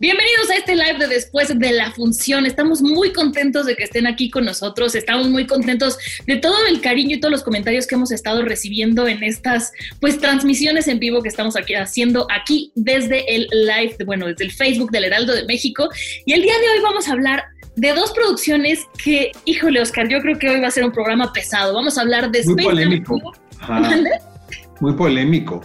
Bienvenidos 0.00 0.50
a 0.50 0.56
este 0.56 0.74
live 0.74 0.98
de 0.98 1.06
después 1.06 1.56
de 1.56 1.70
la 1.70 1.92
función. 1.92 2.46
Estamos 2.46 2.82
muy 2.82 3.12
contentos 3.12 3.64
de 3.64 3.76
que 3.76 3.84
estén 3.84 4.08
aquí 4.08 4.28
con 4.28 4.44
nosotros. 4.44 4.96
Estamos 4.96 5.28
muy 5.28 5.46
contentos 5.46 5.96
de 6.26 6.34
todo 6.34 6.66
el 6.66 6.80
cariño 6.80 7.14
y 7.14 7.20
todos 7.20 7.30
los 7.30 7.44
comentarios 7.44 7.86
que 7.86 7.94
hemos 7.94 8.10
estado 8.10 8.42
recibiendo 8.42 9.06
en 9.06 9.22
estas 9.22 9.70
pues 10.00 10.18
transmisiones 10.18 10.88
en 10.88 10.98
vivo 10.98 11.22
que 11.22 11.28
estamos 11.28 11.54
aquí 11.54 11.74
haciendo 11.74 12.26
aquí 12.28 12.72
desde 12.74 13.36
el 13.36 13.46
live, 13.52 13.96
bueno, 14.04 14.26
desde 14.26 14.46
el 14.46 14.50
Facebook 14.50 14.90
del 14.90 15.04
Heraldo 15.04 15.32
de 15.32 15.44
México. 15.44 15.88
Y 16.26 16.32
el 16.32 16.42
día 16.42 16.58
de 16.58 16.70
hoy 16.70 16.82
vamos 16.82 17.06
a 17.06 17.12
hablar 17.12 17.44
de 17.76 17.92
dos 17.92 18.10
producciones 18.12 18.80
que, 19.02 19.30
híjole, 19.44 19.80
Oscar, 19.80 20.08
yo 20.08 20.20
creo 20.22 20.36
que 20.40 20.48
hoy 20.50 20.60
va 20.60 20.66
a 20.66 20.72
ser 20.72 20.84
un 20.84 20.92
programa 20.92 21.32
pesado. 21.32 21.72
Vamos 21.72 21.98
a 21.98 22.00
hablar 22.00 22.32
de 22.32 22.42
Muy 22.42 22.54
Space 22.54 22.68
polémico. 22.68 23.32
Muy 24.80 24.92
polémico. 24.94 25.60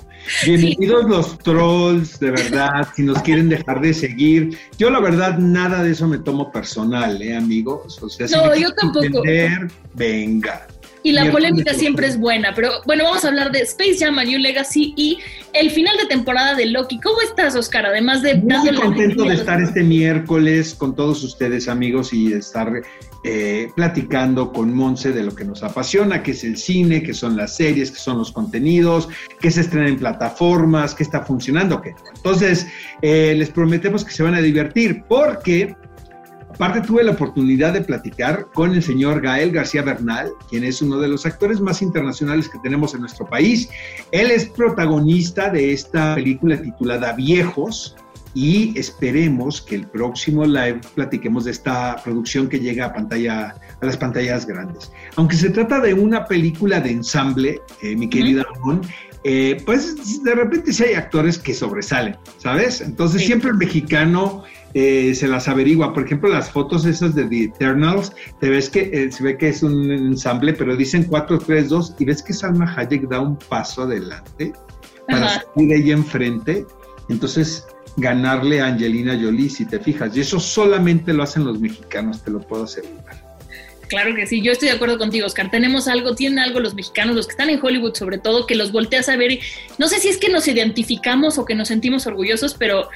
Bienvenidos 0.46 1.06
los 1.10 1.38
trolls, 1.40 2.20
de 2.20 2.32
verdad, 2.32 2.88
si 2.96 3.04
nos 3.04 3.22
quieren 3.24 3.50
dejar 3.50 3.82
de 3.82 3.94
seguir. 3.94 4.58
Yo 4.78 4.90
la 4.90 5.00
verdad 5.00 5.38
nada 5.40 5.84
de 5.84 5.92
eso 5.92 6.08
me 6.08 6.20
tomo 6.20 6.52
personal, 6.52 7.20
¿eh, 7.22 7.36
amigos? 7.36 8.02
O 8.04 8.10
sea, 8.10 8.28
si 8.28 8.36
No, 8.36 8.56
yo 8.56 8.72
tampoco. 8.76 9.06
entender, 9.06 9.72
venga. 9.96 10.68
Y 11.02 11.14
la 11.14 11.32
polémica 11.32 11.74
siempre 11.74 12.08
es 12.08 12.20
buena, 12.20 12.54
pero 12.54 12.72
bueno, 12.86 13.06
vamos 13.06 13.24
a 13.24 13.30
hablar 13.30 13.54
de 13.54 13.62
Space 13.62 13.98
Jam 14.00 14.20
A 14.20 14.26
New 14.26 14.38
Legacy 14.38 14.94
y 14.98 15.18
el 15.54 15.72
final 15.72 15.96
de 15.98 16.06
temporada 16.08 16.56
de 16.56 16.66
Loki. 16.66 17.00
¿Cómo 17.00 17.22
estás, 17.22 17.56
Oscar? 17.56 17.86
Además 17.86 18.22
de 18.22 18.36
Muy 18.36 18.76
contento 18.76 19.24
de 19.24 19.34
estar 19.36 19.62
este 19.62 19.82
miércoles 19.82 20.76
con 20.76 20.96
todos 20.96 21.24
ustedes, 21.24 21.70
amigos, 21.70 22.12
y 22.12 22.28
de 22.30 22.40
estar 22.40 22.70
eh, 23.24 23.72
platicando 23.76 24.54
con 24.54 24.74
Monse 24.74 25.12
de 25.12 25.24
lo 25.24 25.36
que 25.36 25.44
nos 25.44 25.62
apasiona, 25.62 26.24
que 26.24 26.32
es 26.32 26.44
el 26.46 26.58
cine, 26.58 27.04
que 27.04 27.14
son 27.14 27.36
las 27.36 27.56
series, 27.56 27.92
que 27.92 28.00
son 28.00 28.18
los 28.18 28.32
contenidos, 28.32 29.10
que 29.42 29.52
se 29.52 29.62
estrenan 29.62 29.90
en 29.90 30.00
plataformas, 30.00 30.96
que 30.96 31.04
está 31.04 31.22
funcionando, 31.24 31.82
que 31.82 31.94
Entonces, 32.16 32.68
eh, 33.02 33.34
les 33.36 33.50
prometemos 33.50 34.06
que 34.06 34.12
se 34.12 34.24
van 34.24 34.36
a 34.36 34.42
divertir, 34.42 35.04
porque 35.10 35.76
aparte 36.50 36.80
tuve 36.82 37.04
la 37.04 37.12
oportunidad 37.12 37.74
de 37.74 37.82
platicar 37.82 38.48
con 38.54 38.74
el 38.74 38.82
señor 38.82 39.22
Gael 39.22 39.52
García 39.52 39.82
Bernal, 39.82 40.32
quien 40.50 40.64
es 40.64 40.82
uno 40.82 40.98
de 40.98 41.10
los 41.10 41.26
actores 41.26 41.60
más 41.60 41.82
internacionales 41.82 42.48
que 42.48 42.60
tenemos 42.60 42.94
en 42.94 43.02
nuestro 43.02 43.26
país. 43.28 43.70
Él 44.12 44.32
es 44.32 44.46
protagonista 44.48 45.50
de 45.50 45.74
esta 45.74 46.16
película 46.16 46.62
titulada 46.62 47.14
Viejos 47.14 47.98
y 48.34 48.78
esperemos 48.78 49.62
que 49.62 49.76
el 49.76 49.88
próximo 49.88 50.46
live 50.46 50.82
platiquemos 50.96 51.46
de 51.46 51.52
esta 51.52 51.96
producción 52.04 52.48
que 52.48 52.60
llega 52.60 52.86
a 52.86 52.94
pantalla 52.94 53.56
a 53.82 53.86
las 53.86 53.98
pantallas 53.98 54.46
grandes. 54.46 54.92
Aunque 55.16 55.36
se 55.36 55.50
trata 55.50 55.80
de 55.80 55.94
una 55.94 56.26
película 56.26 56.80
de 56.80 56.92
ensamble, 56.92 57.62
eh, 57.82 57.96
mi 57.96 58.10
querida 58.10 58.46
Ramón, 58.54 58.82
eh, 59.24 59.58
pues 59.66 60.24
de 60.24 60.34
repente 60.36 60.72
sí 60.72 60.84
hay 60.86 60.94
actores 60.94 61.38
que 61.38 61.54
sobresalen, 61.54 62.16
¿sabes? 62.38 62.82
Entonces 62.82 63.22
Sí. 63.22 63.28
siempre 63.28 63.50
el 63.50 63.58
mexicano 63.58 64.44
eh, 64.76 65.16
se 65.16 65.28
las 65.28 65.48
averigua. 65.48 65.94
Por 65.94 66.06
ejemplo, 66.06 66.30
las 66.30 66.52
fotos 66.52 66.86
esas 66.86 67.16
de 67.16 67.26
The 67.26 67.46
Eternals, 67.46 68.14
te 68.40 68.50
ves 68.50 68.70
que 68.70 68.82
eh, 68.94 69.12
se 69.12 69.24
ve 69.24 69.36
que 69.36 69.50
es 69.50 69.64
un 69.64 69.92
ensamble, 69.92 70.54
pero 70.54 70.76
dicen 70.76 71.06
4, 71.06 71.40
3, 71.40 71.70
2 71.70 71.96
y 71.98 72.06
ves 72.06 72.22
que 72.22 72.34
Salma 72.34 72.72
Hayek 72.78 73.10
da 73.10 73.20
un 73.20 73.36
paso 73.36 73.82
adelante 73.82 74.54
para 75.08 75.26
Ajá. 75.26 75.44
salir 75.56 75.74
ella 75.74 75.94
enfrente. 75.94 76.66
Entonces, 77.10 77.66
ganarle 78.00 78.62
a 78.62 78.68
Angelina 78.68 79.18
Jolie, 79.22 79.50
si 79.50 79.66
te 79.66 79.80
fijas. 79.80 80.16
Y 80.16 80.22
eso 80.22 80.40
solamente 80.40 81.14
lo 81.14 81.24
hacen 81.24 81.44
los 81.46 81.60
mexicanos, 81.60 82.24
te 82.24 82.32
lo 82.32 82.40
puedo 82.40 82.64
asegurar. 82.64 83.30
Claro 83.90 84.14
que 84.14 84.28
sí, 84.28 84.42
yo 84.42 84.52
estoy 84.52 84.68
de 84.70 84.76
acuerdo 84.76 85.00
contigo, 85.00 85.26
Oscar. 85.26 85.50
Tenemos 85.50 85.88
algo, 85.88 86.14
tienen 86.14 86.38
algo 86.38 86.60
los 86.60 86.76
mexicanos, 86.76 87.16
los 87.16 87.26
que 87.26 87.32
están 87.32 87.50
en 87.50 87.60
Hollywood 87.62 87.96
sobre 87.96 88.20
todo, 88.20 88.46
que 88.46 88.54
los 88.54 88.72
volteas 88.72 89.10
a 89.10 89.18
ver. 89.18 89.40
No 89.80 89.88
sé 89.88 90.00
si 90.00 90.10
es 90.10 90.18
que 90.18 90.30
nos 90.30 90.48
identificamos 90.48 91.40
o 91.40 91.46
que 91.46 91.56
nos 91.56 91.70
sentimos 91.70 92.06
orgullosos, 92.06 92.54
pero, 92.54 92.90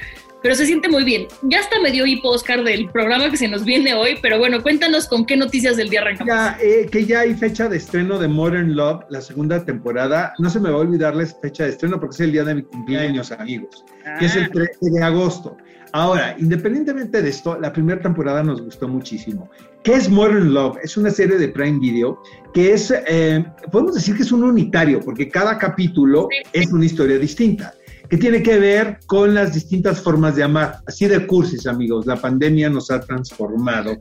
pero 0.43 0.55
se 0.55 0.65
siente 0.65 0.89
muy 0.89 1.05
bien. 1.05 1.27
Ya 1.43 1.61
hasta 1.61 1.79
me 1.79 1.89
dio 1.89 2.05
hipo, 2.05 2.29
Oscar, 2.29 2.63
del 2.63 2.89
programa 2.89 3.31
que 3.31 3.37
se 3.37 3.47
nos 3.47 3.63
viene 3.63 3.93
hoy, 3.93 4.17
pero 4.21 4.37
bueno, 4.37 4.61
cuéntanos 4.61 5.07
con 5.07 5.25
qué 5.25 5.37
noticias 5.37 5.77
del 5.77 5.89
día 5.89 6.01
arrancamos. 6.01 6.27
Ya, 6.27 6.57
eh, 6.61 6.85
que 6.91 7.05
ya 7.05 7.21
hay 7.21 7.33
fecha 7.33 7.69
de 7.69 7.77
estreno 7.77 8.19
de 8.19 8.27
Modern 8.27 8.75
Love, 8.75 9.05
la 9.09 9.21
segunda 9.21 9.63
temporada. 9.63 10.33
No 10.37 10.49
se 10.49 10.59
me 10.59 10.69
va 10.69 10.75
a 10.75 10.81
olvidar 10.81 11.15
la 11.15 11.25
fecha 11.25 11.63
de 11.63 11.69
estreno 11.69 11.97
porque 11.99 12.15
es 12.15 12.19
el 12.19 12.33
día 12.33 12.43
de 12.43 12.55
mi 12.55 12.63
cumpleaños, 12.63 13.31
amigos, 13.31 13.85
que 14.19 14.25
es 14.25 14.35
el 14.35 14.51
13 14.51 14.91
de 14.91 15.01
agosto. 15.01 15.55
Ahora, 15.95 16.35
independientemente 16.39 17.21
de 17.21 17.29
esto, 17.29 17.59
la 17.59 17.71
primera 17.71 18.01
temporada 18.01 18.43
nos 18.43 18.61
gustó 18.61 18.87
muchísimo. 18.87 19.49
¿Qué 19.83 19.93
es 19.93 20.09
Modern 20.09 20.51
Love? 20.51 20.77
Es 20.83 20.97
una 20.97 21.11
serie 21.11 21.37
de 21.37 21.49
Prime 21.49 21.79
Video 21.79 22.19
que 22.51 22.73
es, 22.73 22.91
eh, 23.07 23.45
podemos 23.71 23.93
decir 23.93 24.15
que 24.17 24.23
es 24.23 24.31
un 24.31 24.43
unitario, 24.43 24.99
porque 24.99 25.29
cada 25.29 25.57
capítulo 25.57 26.27
es 26.51 26.73
una 26.73 26.85
historia 26.85 27.19
distinta, 27.19 27.75
que 28.13 28.19
tiene 28.19 28.43
que 28.43 28.59
ver 28.59 28.99
con 29.07 29.33
las 29.33 29.55
distintas 29.55 29.99
formas 29.99 30.35
de 30.35 30.43
amar. 30.43 30.81
Así 30.85 31.07
de 31.07 31.25
cursis, 31.25 31.65
amigos. 31.65 32.05
La 32.05 32.15
pandemia 32.15 32.69
nos 32.69 32.91
ha 32.91 32.99
transformado 32.99 33.97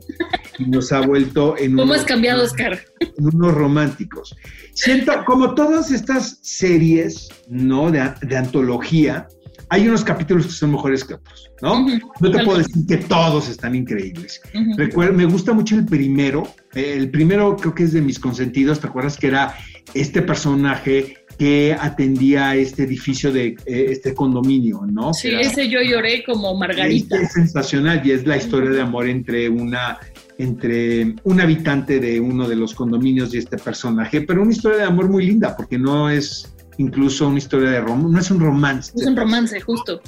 y 0.59 0.65
nos 0.65 0.91
ha 0.91 1.01
vuelto 1.01 1.57
en 1.57 1.71
¿Cómo 1.71 1.85
unos- 1.85 2.01
has 2.01 2.05
cambiado, 2.05 2.43
Oscar? 2.43 2.79
en 2.99 3.25
unos 3.25 3.55
románticos. 3.55 4.35
Siento, 4.75 5.13
como 5.25 5.55
todas 5.55 5.89
estas 5.89 6.37
series, 6.43 7.27
¿no? 7.49 7.89
De, 7.89 8.07
de 8.21 8.37
antología, 8.37 9.27
hay 9.69 9.87
unos 9.87 10.03
capítulos 10.03 10.45
que 10.45 10.51
son 10.51 10.73
mejores 10.73 11.03
que 11.03 11.15
otros, 11.15 11.49
¿no? 11.63 11.83
No 12.19 12.31
te 12.31 12.43
puedo 12.45 12.59
decir 12.59 12.85
que 12.87 12.97
todos 12.97 13.49
están 13.49 13.73
increíbles. 13.73 14.41
Me 14.53 15.25
gusta 15.25 15.53
mucho 15.53 15.75
el 15.75 15.85
primero. 15.85 16.43
El 16.75 17.09
primero 17.09 17.55
creo 17.57 17.73
que 17.73 17.81
es 17.85 17.93
de 17.93 18.01
mis 18.01 18.19
consentidos. 18.19 18.79
¿Te 18.79 18.85
acuerdas 18.85 19.17
que 19.17 19.25
era 19.27 19.55
este 19.95 20.21
personaje 20.21 21.17
que 21.43 21.75
atendía 21.77 22.51
a 22.51 22.55
este 22.55 22.83
edificio 22.83 23.29
de 23.33 23.47
eh, 23.65 23.87
este 23.89 24.13
condominio, 24.13 24.85
¿no? 24.89 25.13
Sí, 25.13 25.27
era- 25.27 25.41
ese 25.41 25.67
yo 25.67 25.81
lloré 25.81 26.23
como 26.23 26.55
Margarita. 26.55 27.17
es, 27.17 27.23
es 27.23 27.33
sensacional 27.33 28.01
y 28.05 28.11
es 28.11 28.25
la 28.25 28.37
historia 28.37 28.69
de 28.69 28.79
amor 28.79 29.09
entre 29.09 29.49
una 29.49 29.99
entre 30.37 31.15
un 31.25 31.41
habitante 31.41 31.99
de 31.99 32.21
uno 32.21 32.47
de 32.47 32.55
los 32.55 32.73
condominios 32.73 33.33
y 33.33 33.39
este 33.39 33.57
personaje, 33.57 34.21
pero 34.21 34.41
una 34.41 34.53
historia 34.53 34.77
de 34.77 34.83
amor 34.85 35.09
muy 35.09 35.25
linda 35.25 35.53
porque 35.57 35.77
no 35.77 36.09
es 36.09 36.49
incluso 36.77 37.27
una 37.27 37.39
historia 37.39 37.69
de 37.71 37.81
romance, 37.81 38.09
no 38.13 38.19
es 38.19 38.31
un 38.31 38.39
romance. 38.39 38.91
Es 38.95 39.05
un 39.05 39.15
romance, 39.17 39.59
justo. 39.59 39.99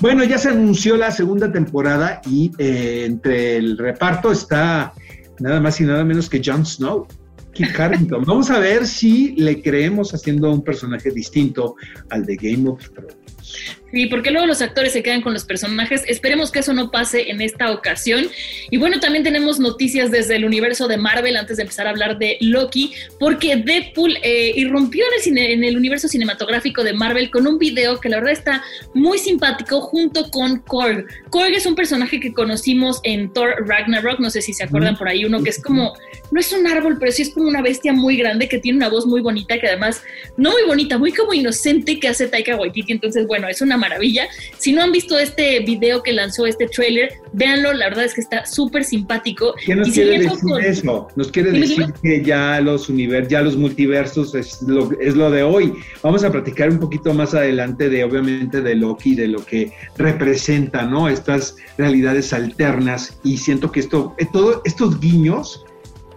Bueno, 0.00 0.22
ya 0.22 0.38
se 0.38 0.50
anunció 0.50 0.96
la 0.96 1.10
segunda 1.10 1.50
temporada 1.50 2.20
y 2.30 2.52
eh, 2.58 3.02
entre 3.04 3.56
el 3.56 3.76
reparto 3.76 4.30
está 4.30 4.92
nada 5.40 5.60
más 5.60 5.80
y 5.80 5.84
nada 5.84 6.04
menos 6.04 6.30
que 6.30 6.40
Jon 6.42 6.64
Snow. 6.64 7.08
Kit. 7.54 7.68
Vamos 8.10 8.50
a 8.50 8.58
ver 8.58 8.86
si 8.86 9.34
le 9.36 9.62
creemos 9.62 10.12
haciendo 10.12 10.50
un 10.50 10.62
personaje 10.62 11.10
distinto 11.10 11.76
al 12.10 12.26
de 12.26 12.36
Game 12.36 12.68
of 12.68 12.90
Thrones. 12.90 13.78
Sí, 13.94 14.06
porque 14.06 14.32
luego 14.32 14.48
los 14.48 14.60
actores 14.60 14.92
se 14.92 15.04
quedan 15.04 15.20
con 15.22 15.32
los 15.32 15.44
personajes. 15.44 16.02
Esperemos 16.08 16.50
que 16.50 16.58
eso 16.58 16.72
no 16.72 16.90
pase 16.90 17.30
en 17.30 17.40
esta 17.40 17.70
ocasión. 17.70 18.26
Y 18.68 18.76
bueno, 18.76 18.98
también 18.98 19.22
tenemos 19.22 19.60
noticias 19.60 20.10
desde 20.10 20.34
el 20.34 20.44
universo 20.44 20.88
de 20.88 20.96
Marvel 20.96 21.36
antes 21.36 21.58
de 21.58 21.62
empezar 21.62 21.86
a 21.86 21.90
hablar 21.90 22.18
de 22.18 22.36
Loki, 22.40 22.92
porque 23.20 23.54
Deadpool 23.54 24.18
eh, 24.24 24.52
irrumpió 24.56 25.04
en 25.06 25.12
el, 25.14 25.22
cine- 25.22 25.52
en 25.52 25.62
el 25.62 25.76
universo 25.76 26.08
cinematográfico 26.08 26.82
de 26.82 26.92
Marvel 26.92 27.30
con 27.30 27.46
un 27.46 27.56
video 27.56 28.00
que 28.00 28.08
la 28.08 28.16
verdad 28.16 28.32
está 28.32 28.64
muy 28.94 29.18
simpático 29.18 29.80
junto 29.80 30.28
con 30.28 30.58
Korg. 30.58 31.06
Korg 31.30 31.52
es 31.52 31.64
un 31.64 31.76
personaje 31.76 32.18
que 32.18 32.32
conocimos 32.32 32.98
en 33.04 33.32
Thor 33.32 33.64
Ragnarok, 33.64 34.18
no 34.18 34.30
sé 34.30 34.42
si 34.42 34.52
se 34.54 34.64
acuerdan 34.64 34.96
por 34.98 35.06
ahí, 35.08 35.24
uno 35.24 35.40
que 35.44 35.50
es 35.50 35.62
como, 35.62 35.94
no 36.32 36.40
es 36.40 36.52
un 36.52 36.66
árbol, 36.66 36.96
pero 36.98 37.12
sí 37.12 37.22
es 37.22 37.30
como 37.30 37.46
una 37.46 37.62
bestia 37.62 37.92
muy 37.92 38.16
grande 38.16 38.48
que 38.48 38.58
tiene 38.58 38.78
una 38.78 38.88
voz 38.88 39.06
muy 39.06 39.20
bonita, 39.20 39.56
que 39.60 39.68
además, 39.68 40.02
no 40.36 40.50
muy 40.50 40.64
bonita, 40.66 40.98
muy 40.98 41.12
como 41.12 41.32
inocente 41.32 42.00
que 42.00 42.08
hace 42.08 42.26
Taika 42.26 42.56
Waititi. 42.56 42.90
Entonces, 42.90 43.28
bueno, 43.28 43.46
es 43.48 43.60
una 43.60 43.76
maravilla. 43.88 44.26
Si 44.58 44.72
no 44.72 44.82
han 44.82 44.92
visto 44.92 45.18
este 45.18 45.60
video 45.60 46.02
que 46.02 46.12
lanzó 46.12 46.46
este 46.46 46.66
trailer, 46.66 47.12
véanlo, 47.32 47.72
la 47.72 47.86
verdad 47.90 48.04
es 48.04 48.14
que 48.14 48.20
está 48.20 48.46
súper 48.46 48.84
simpático. 48.84 49.54
¿Qué 49.64 49.74
nos 49.74 49.88
Y 49.88 49.92
quiere 49.92 50.18
decir 50.18 50.38
con- 50.40 50.62
eso? 50.62 51.08
Nos 51.16 51.30
quiere 51.30 51.50
decir 51.52 51.86
que 52.02 52.22
ya 52.24 52.60
los 52.60 52.88
univers, 52.88 53.28
ya 53.28 53.42
los 53.42 53.56
multiversos 53.56 54.34
es 54.34 54.62
lo, 54.62 54.90
es 55.00 55.14
lo 55.14 55.30
de 55.30 55.42
hoy. 55.42 55.72
Vamos 56.02 56.24
a 56.24 56.32
platicar 56.32 56.70
un 56.70 56.78
poquito 56.78 57.12
más 57.14 57.34
adelante 57.34 57.88
de, 57.88 58.04
obviamente, 58.04 58.60
de 58.60 58.74
Loki, 58.74 59.14
de 59.14 59.28
lo 59.28 59.44
que 59.44 59.72
representa, 59.96 60.82
¿no? 60.82 61.08
Estas 61.08 61.56
realidades 61.78 62.32
alternas. 62.32 63.18
Y 63.24 63.36
siento 63.36 63.70
que 63.70 63.80
esto, 63.80 64.14
eh, 64.18 64.26
todos 64.32 64.60
estos 64.64 64.98
guiños 65.00 65.64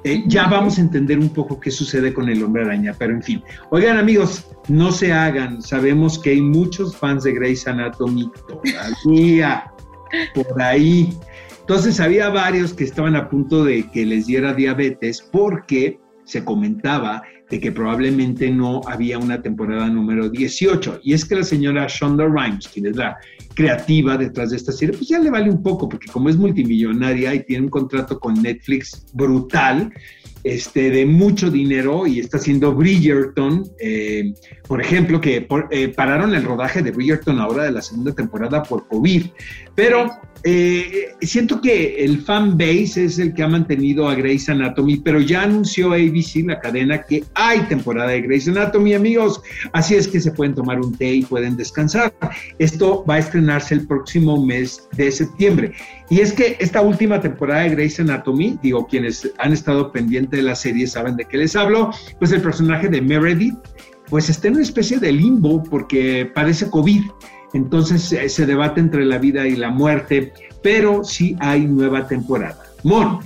eh, 0.03 0.23
ya 0.27 0.47
vamos 0.47 0.77
a 0.77 0.81
entender 0.81 1.19
un 1.19 1.29
poco 1.29 1.59
qué 1.59 1.71
sucede 1.71 2.13
con 2.13 2.29
el 2.29 2.43
hombre 2.43 2.63
araña, 2.63 2.95
pero 2.97 3.13
en 3.13 3.23
fin. 3.23 3.43
Oigan 3.71 3.97
amigos, 3.97 4.47
no 4.67 4.91
se 4.91 5.11
hagan, 5.11 5.61
sabemos 5.61 6.19
que 6.19 6.31
hay 6.31 6.41
muchos 6.41 6.95
fans 6.95 7.23
de 7.23 7.33
Grey's 7.33 7.67
Anatomy 7.67 8.29
todavía 8.47 9.71
por 10.33 10.61
ahí. 10.61 11.17
Entonces 11.61 11.99
había 11.99 12.29
varios 12.29 12.73
que 12.73 12.85
estaban 12.85 13.15
a 13.15 13.29
punto 13.29 13.65
de 13.65 13.89
que 13.91 14.05
les 14.05 14.27
diera 14.27 14.53
diabetes 14.53 15.21
porque 15.21 15.99
se 16.23 16.43
comentaba 16.43 17.23
de 17.49 17.59
que 17.59 17.71
probablemente 17.71 18.49
no 18.51 18.81
había 18.87 19.17
una 19.17 19.41
temporada 19.41 19.87
número 19.87 20.29
18. 20.29 21.01
Y 21.03 21.13
es 21.13 21.25
que 21.25 21.35
la 21.35 21.43
señora 21.43 21.87
Shonda 21.87 22.25
Rhimes, 22.25 22.67
quien 22.67 22.87
es 22.87 22.97
la 22.97 23.17
creativa 23.53 24.17
detrás 24.17 24.49
de 24.49 24.57
esta 24.57 24.71
serie, 24.71 24.95
pues 24.97 25.09
ya 25.09 25.19
le 25.19 25.29
vale 25.29 25.49
un 25.49 25.63
poco, 25.63 25.87
porque 25.87 26.11
como 26.11 26.29
es 26.29 26.37
multimillonaria 26.37 27.33
y 27.35 27.43
tiene 27.43 27.63
un 27.63 27.69
contrato 27.69 28.19
con 28.19 28.41
Netflix 28.41 29.05
brutal, 29.13 29.93
este, 30.43 30.89
de 30.91 31.05
mucho 31.05 31.49
dinero 31.49 32.07
y 32.07 32.19
está 32.19 32.37
haciendo 32.37 32.73
Bridgerton, 32.73 33.69
eh, 33.79 34.33
por 34.67 34.81
ejemplo, 34.81 35.19
que 35.19 35.47
eh, 35.71 35.87
pararon 35.89 36.33
el 36.35 36.43
rodaje 36.43 36.81
de 36.81 36.91
Bridgerton 36.91 37.39
ahora 37.39 37.63
de 37.63 37.71
la 37.71 37.81
segunda 37.81 38.13
temporada 38.13 38.63
por 38.63 38.87
COVID, 38.87 39.25
pero 39.75 40.09
eh, 40.43 41.09
siento 41.21 41.59
que 41.61 42.03
el 42.05 42.21
fan 42.21 42.57
base 42.57 43.05
es 43.05 43.19
el 43.19 43.33
que 43.33 43.43
ha 43.43 43.47
mantenido 43.47 44.07
a 44.07 44.15
Grey's 44.15 44.47
Anatomy, 44.49 44.97
pero 44.97 45.19
ya 45.19 45.43
anunció 45.43 45.93
ABC, 45.93 46.45
la 46.45 46.59
cadena, 46.59 47.01
que 47.01 47.23
hay 47.33 47.61
temporada 47.61 48.11
de 48.11 48.21
Grey's 48.21 48.47
Anatomy, 48.47 48.93
amigos. 48.93 49.41
Así 49.73 49.95
es 49.95 50.07
que 50.07 50.19
se 50.19 50.31
pueden 50.31 50.55
tomar 50.55 50.79
un 50.79 50.95
té 50.95 51.15
y 51.15 51.23
pueden 51.23 51.57
descansar. 51.57 52.13
Esto 52.59 53.03
va 53.09 53.15
a 53.15 53.19
estrenarse 53.19 53.73
el 53.73 53.87
próximo 53.87 54.43
mes 54.45 54.87
de 54.95 55.11
septiembre. 55.11 55.73
Y 56.09 56.21
es 56.21 56.31
que 56.31 56.55
esta 56.59 56.81
última 56.81 57.19
temporada 57.19 57.63
de 57.63 57.71
Grey's 57.71 57.99
Anatomy, 57.99 58.57
digo, 58.61 58.87
quienes 58.87 59.29
han 59.39 59.51
estado 59.51 59.91
pendientes 59.91 60.39
de 60.39 60.43
la 60.43 60.55
serie 60.55 60.87
saben 60.87 61.17
de 61.17 61.25
qué 61.25 61.37
les 61.37 61.55
hablo, 61.55 61.91
pues 62.17 62.31
el 62.31 62.41
personaje 62.41 62.87
de 62.87 63.01
Meredith, 63.01 63.57
pues 64.09 64.29
está 64.29 64.47
en 64.47 64.53
una 64.53 64.63
especie 64.63 64.99
de 64.99 65.11
limbo 65.11 65.63
porque 65.63 66.31
parece 66.33 66.69
COVID. 66.69 67.01
Entonces 67.53 68.11
eh, 68.13 68.29
se 68.29 68.45
debate 68.45 68.79
entre 68.79 69.05
la 69.05 69.17
vida 69.17 69.47
y 69.47 69.55
la 69.55 69.69
muerte, 69.69 70.31
pero 70.63 71.03
sí 71.03 71.35
hay 71.39 71.65
nueva 71.65 72.07
temporada. 72.07 72.57
Mon, 72.83 73.19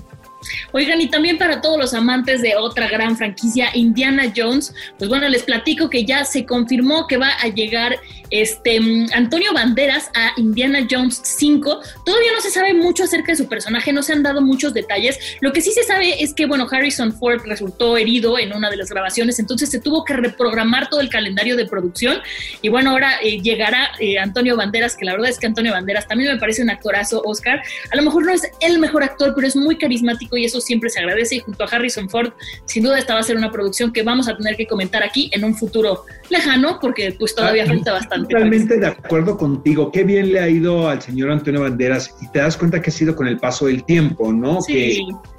Oigan, 0.72 1.02
y 1.02 1.10
también 1.10 1.38
para 1.38 1.62
todos 1.62 1.78
los 1.78 1.94
amantes 1.94 2.42
de 2.42 2.56
otra 2.56 2.88
gran 2.88 3.18
franquicia, 3.18 3.70
Indiana 3.74 4.32
Jones, 4.36 4.74
pues 4.98 5.10
bueno, 5.10 5.28
les 5.30 5.44
platico 5.44 5.90
que 5.90 6.06
ya 6.06 6.26
se 6.26 6.46
confirmó 6.46 7.08
que 7.08 7.18
va 7.18 7.30
a 7.42 7.48
llegar 7.48 8.00
este 8.32 8.80
Antonio 9.14 9.54
Banderas 9.54 10.10
a 10.16 10.32
Indiana 10.38 10.88
Jones 10.90 11.22
5. 11.24 11.82
Todavía 12.06 12.32
no 12.34 12.42
se 12.42 12.50
sabe 12.50 12.74
mucho 12.74 13.04
acerca 13.04 13.34
de 13.34 13.36
su 13.36 13.48
personaje, 13.48 13.94
no 13.94 14.02
se 14.02 14.14
han 14.14 14.24
dado 14.24 14.42
muchos 14.42 14.74
detalles. 14.74 15.20
Lo 15.42 15.52
que 15.52 15.62
sí 15.62 15.72
se 15.72 15.84
sabe 15.84 16.24
es 16.24 16.34
que, 16.34 16.46
bueno, 16.46 16.68
Harrison 16.70 17.14
Ford 17.14 17.42
resultó 17.46 17.98
herido 17.98 18.40
en 18.40 18.54
una 18.54 18.70
de 18.70 18.78
las 18.78 18.90
grabaciones, 18.90 19.40
entonces 19.40 19.70
se 19.70 19.80
tuvo 19.80 20.06
que 20.06 20.14
reprogramar 20.14 20.90
todo 20.90 21.02
el 21.02 21.10
calendario 21.10 21.56
de 21.56 21.66
producción. 21.66 22.22
Y 22.62 22.70
bueno, 22.70 22.92
ahora 22.92 23.20
eh, 23.22 23.42
llegará 23.42 23.92
eh, 24.00 24.18
Antonio 24.18 24.56
Banderas, 24.56 24.96
que 24.96 25.06
la 25.06 25.12
verdad 25.14 25.30
es 25.30 25.38
que 25.38 25.48
Antonio 25.48 25.74
Banderas 25.74 26.08
también 26.08 26.34
me 26.34 26.40
parece 26.40 26.64
un 26.64 26.70
actorazo, 26.70 27.22
Oscar. 27.26 27.62
A 27.92 27.96
lo 27.96 28.02
mejor 28.02 28.26
no 28.26 28.32
es 28.32 28.44
el 28.62 28.80
mejor 28.80 29.04
actor, 29.04 29.34
pero 29.36 29.48
es 29.48 29.56
muy 29.56 29.78
carismático 29.78 30.31
y 30.38 30.46
eso 30.46 30.62
siempre 30.62 30.90
se 30.90 31.00
agradece. 31.00 31.36
Y 31.36 31.40
junto 31.40 31.64
a 31.64 31.68
Harrison 31.68 32.10
Ford, 32.10 32.34
sin 32.66 32.84
duda 32.84 33.00
esta 33.00 33.14
va 33.14 33.20
a 33.20 33.24
ser 33.24 33.38
una 33.38 33.52
producción 33.52 33.92
que 33.92 34.04
vamos 34.04 34.28
a 34.28 34.38
tener 34.38 34.56
que 34.56 34.68
comentar 34.68 35.04
aquí 35.04 35.30
en 35.34 35.44
un 35.44 35.56
futuro 35.56 36.06
lejano, 36.30 36.80
porque 36.80 37.16
pues 37.18 37.36
todavía 37.36 37.64
ah, 37.64 37.68
falta 37.68 37.94
bastante. 37.94 38.34
Totalmente 38.34 38.78
de 38.78 38.88
acuerdo 38.88 39.38
contigo. 39.38 39.92
Qué 39.92 40.04
bien 40.04 40.32
le 40.34 40.40
ha 40.40 40.50
ido 40.50 40.90
al 40.90 41.02
señor 41.02 41.32
Antonio 41.32 41.62
Banderas 41.62 42.16
y 42.22 42.28
te 42.32 42.40
das 42.40 42.58
cuenta 42.58 42.82
que 42.82 42.90
ha 42.90 42.94
sido 42.94 43.16
con 43.16 43.28
el 43.28 43.38
paso 43.38 43.68
del 43.68 43.84
tiempo, 43.84 44.32
¿no? 44.32 44.62
Sí. 44.62 44.74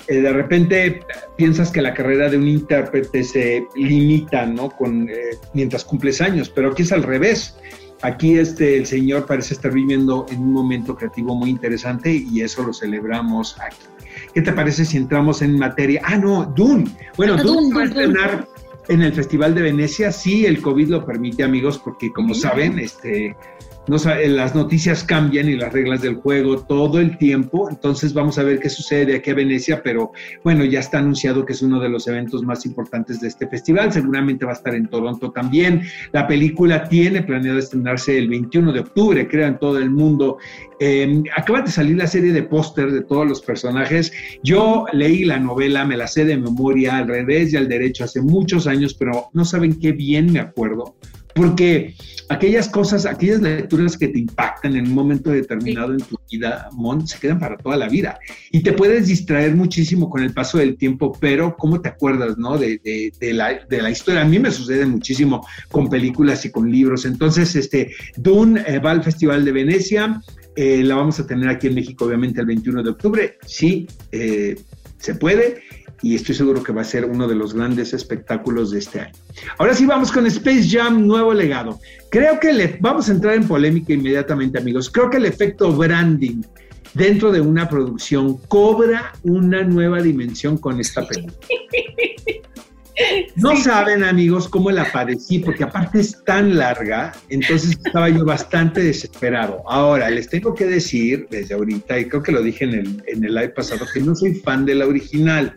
Que 0.07 0.17
eh, 0.17 0.21
de 0.21 0.33
repente 0.33 1.01
piensas 1.37 1.71
que 1.71 1.81
la 1.81 1.95
carrera 1.95 2.29
de 2.29 2.37
un 2.37 2.49
intérprete 2.49 3.23
se 3.23 3.67
limita, 3.75 4.47
¿no? 4.47 4.71
Con, 4.71 5.09
eh, 5.09 5.37
mientras 5.55 5.85
cumples 5.85 6.21
años, 6.21 6.49
pero 6.49 6.71
aquí 6.71 6.83
es 6.83 6.93
al 6.93 7.03
revés. 7.03 7.57
Aquí 8.03 8.37
este, 8.37 8.77
el 8.77 8.87
señor 8.87 9.27
parece 9.27 9.55
estar 9.55 9.73
viviendo 9.73 10.27
en 10.29 10.41
un 10.41 10.53
momento 10.53 10.97
creativo 10.97 11.37
muy 11.37 11.51
interesante 11.51 12.13
y 12.13 12.41
eso 12.41 12.65
lo 12.65 12.73
celebramos 12.73 13.57
aquí. 13.61 13.77
¿Qué 14.35 14.43
te 14.43 14.53
parece 14.53 14.85
si 14.85 14.97
entramos 14.97 15.43
en 15.43 15.59
materia? 15.59 16.03
Ah, 16.05 16.17
no, 16.17 16.47
Dune. 16.47 16.91
Bueno, 17.17 17.37
ah, 17.39 17.43
Dune, 17.43 17.75
va 17.75 17.83
a 17.83 17.85
estrenar 17.85 18.49
en 18.89 19.03
el 19.03 19.13
Festival 19.13 19.55
de 19.55 19.63
Venecia. 19.63 20.11
Sí, 20.11 20.47
el 20.47 20.63
COVID 20.63 20.89
lo 20.89 21.05
permite, 21.05 21.45
amigos, 21.45 21.79
porque 21.79 22.13
como 22.13 22.35
saben, 22.35 22.79
este, 22.79 23.37
no, 23.89 23.97
las 24.29 24.55
noticias 24.55 25.03
cambian 25.03 25.49
y 25.49 25.57
las 25.57 25.73
reglas 25.73 26.03
del 26.03 26.15
juego 26.15 26.59
todo 26.59 27.01
el 27.01 27.19
tiempo, 27.19 27.69
entonces 27.69 28.15
vamos 28.15 28.39
a 28.39 28.45
ver 28.45 28.61
qué 28.61 28.69
sucede 28.69 29.07
de 29.07 29.17
aquí 29.17 29.31
a 29.31 29.35
Venecia, 29.35 29.83
pero 29.83 30.13
bueno, 30.45 30.65
ya 30.65 30.81
está 30.81 30.99
anunciado 30.99 31.45
que 31.45 31.53
es 31.53 31.63
uno 31.63 31.81
de 31.81 31.89
los 31.89 32.07
eventos 32.07 32.45
más 32.45 32.65
importantes 32.65 33.21
de 33.21 33.29
este 33.29 33.49
festival, 33.49 33.93
seguramente 33.93 34.45
va 34.45 34.53
a 34.53 34.55
estar 34.55 34.75
en 34.75 34.89
Toronto 34.89 35.33
también. 35.33 35.83
La 36.13 36.27
película 36.27 36.89
tiene 36.89 37.23
planeado 37.23 37.59
estrenarse 37.59 38.17
el 38.17 38.29
21 38.29 38.73
de 38.73 38.81
octubre, 38.81 39.29
creo, 39.29 39.49
en 39.49 39.59
todo 39.59 39.79
el 39.79 39.91
mundo. 39.91 40.39
Eh, 40.79 41.23
acaba 41.37 41.63
de 41.63 41.71
salir 41.71 41.97
la 41.97 42.07
serie 42.07 42.33
de 42.33 42.43
póster 42.43 42.93
de 42.93 43.03
todos 43.03 43.27
los 43.27 43.41
personajes. 43.41 44.13
Yo 44.43 44.87
leí 44.93 45.25
la 45.25 45.39
novela, 45.39 45.85
me 45.85 45.97
la 45.97 46.07
sé 46.07 46.25
de 46.25 46.37
memoria 46.37 46.99
al 46.99 47.09
revés 47.09 47.53
y 47.53 47.57
al 47.57 47.69
derecho 47.69 48.05
hace 48.05 48.21
muchos 48.21 48.67
años, 48.67 48.95
pero 48.95 49.29
no 49.33 49.45
saben 49.45 49.79
qué 49.79 49.93
bien 49.93 50.33
me 50.33 50.41
acuerdo 50.41 50.97
porque 51.35 51.95
aquellas 52.29 52.69
cosas, 52.69 53.07
aquellas 53.07 53.41
lecturas 53.41 53.97
que 53.97 54.09
te 54.09 54.19
impactan 54.19 54.77
en 54.77 54.87
un 54.87 54.95
momento 54.95 55.31
determinado 55.31 55.93
en 55.93 56.01
tu 56.01 56.19
vida, 56.31 56.69
Mon, 56.73 57.07
se 57.07 57.19
quedan 57.19 57.39
para 57.39 57.57
toda 57.57 57.77
la 57.77 57.89
vida. 57.89 58.19
Y 58.51 58.61
te 58.63 58.73
puedes 58.73 59.07
distraer 59.07 59.55
muchísimo 59.55 60.09
con 60.09 60.23
el 60.23 60.33
paso 60.33 60.59
del 60.59 60.77
tiempo, 60.77 61.13
pero 61.21 61.57
¿cómo 61.57 61.81
te 61.81 61.89
acuerdas, 61.89 62.39
no? 62.39 62.59
De, 62.59 62.81
la, 63.21 63.91
historia. 63.91 64.23
A 64.23 64.25
mí 64.25 64.39
me 64.39 64.51
sucede 64.51 64.87
muchísimo 64.87 65.47
con 65.71 65.89
películas 65.89 66.45
y 66.45 66.51
con 66.51 66.71
libros. 66.71 67.05
Entonces, 67.05 67.55
este, 67.57 67.93
Dune 68.17 68.63
eh, 68.67 68.79
va 68.79 68.93
al 68.93 69.03
Festival 69.03 69.45
de 69.45 69.53
Venecia. 69.53 70.21
Eh, 70.55 70.83
la 70.85 70.97
vamos 70.97 71.19
a 71.19 71.27
tener 71.27 71.49
aquí 71.49 71.69
en 71.69 71.75
México, 71.75 72.05
obviamente, 72.05 72.41
el 72.41 72.47
21 72.47 72.83
de 72.83 72.91
octubre. 72.91 73.39
Sí, 73.47 73.87
eh, 74.11 74.57
se 74.99 75.15
puede 75.15 75.63
y 76.03 76.17
estoy 76.17 76.35
seguro 76.35 76.63
que 76.63 76.73
va 76.73 76.83
a 76.83 76.85
ser 76.85 77.05
uno 77.05 77.29
de 77.29 77.37
los 77.37 77.55
grandes 77.55 77.95
espectáculos 77.95 78.73
de 78.73 78.81
este 78.81 79.01
año. 79.01 79.13
Ahora 79.59 79.75
sí 79.75 79.87
vamos 79.87 80.11
con 80.11 80.27
Space 80.27 80.69
Jam, 80.69 81.07
nuevo 81.07 81.33
legado. 81.33 81.79
Creo 82.11 82.41
que 82.41 82.53
le, 82.53 82.77
vamos 82.81 83.09
a 83.09 83.13
entrar 83.13 83.35
en 83.35 83.47
polémica 83.47 83.93
inmediatamente, 83.93 84.59
amigos. 84.59 84.91
Creo 84.91 85.09
que 85.09 85.19
el 85.19 85.27
efecto 85.27 85.73
branding 85.73 86.43
dentro 86.95 87.31
de 87.33 87.41
una 87.41 87.69
producción 87.69 88.37
cobra 88.49 89.13
una 89.23 89.63
nueva 89.63 90.03
dimensión 90.03 90.59
con 90.59 90.81
esta 90.81 91.07
película. 91.07 91.37
No 93.37 93.57
saben, 93.57 94.05
amigos, 94.05 94.49
cómo 94.49 94.71
la 94.71 94.91
padecí, 94.91 95.39
porque 95.39 95.65
aparte 95.65 96.01
es 96.01 96.23
tan 96.25 96.57
larga, 96.57 97.13
entonces 97.29 97.79
estaba 97.85 98.09
yo 98.09 98.25
bastante 98.25 98.83
desesperado. 98.83 99.63
Ahora, 99.67 100.11
les 100.11 100.29
tengo 100.29 100.55
que 100.55 100.67
decir 100.67 101.27
desde 101.31 101.55
ahorita, 101.55 101.99
y 101.99 102.07
creo 102.07 102.23
que 102.23 102.33
lo 102.33 102.43
dije 102.43 102.65
en 102.65 102.75
el, 102.75 103.03
en 103.07 103.25
el 103.25 103.35
live 103.35 103.51
pasado, 103.51 103.87
que 103.93 104.01
no 104.01 104.15
soy 104.15 104.35
fan 104.35 104.65
de 104.67 104.75
la 104.75 104.87
original. 104.87 105.55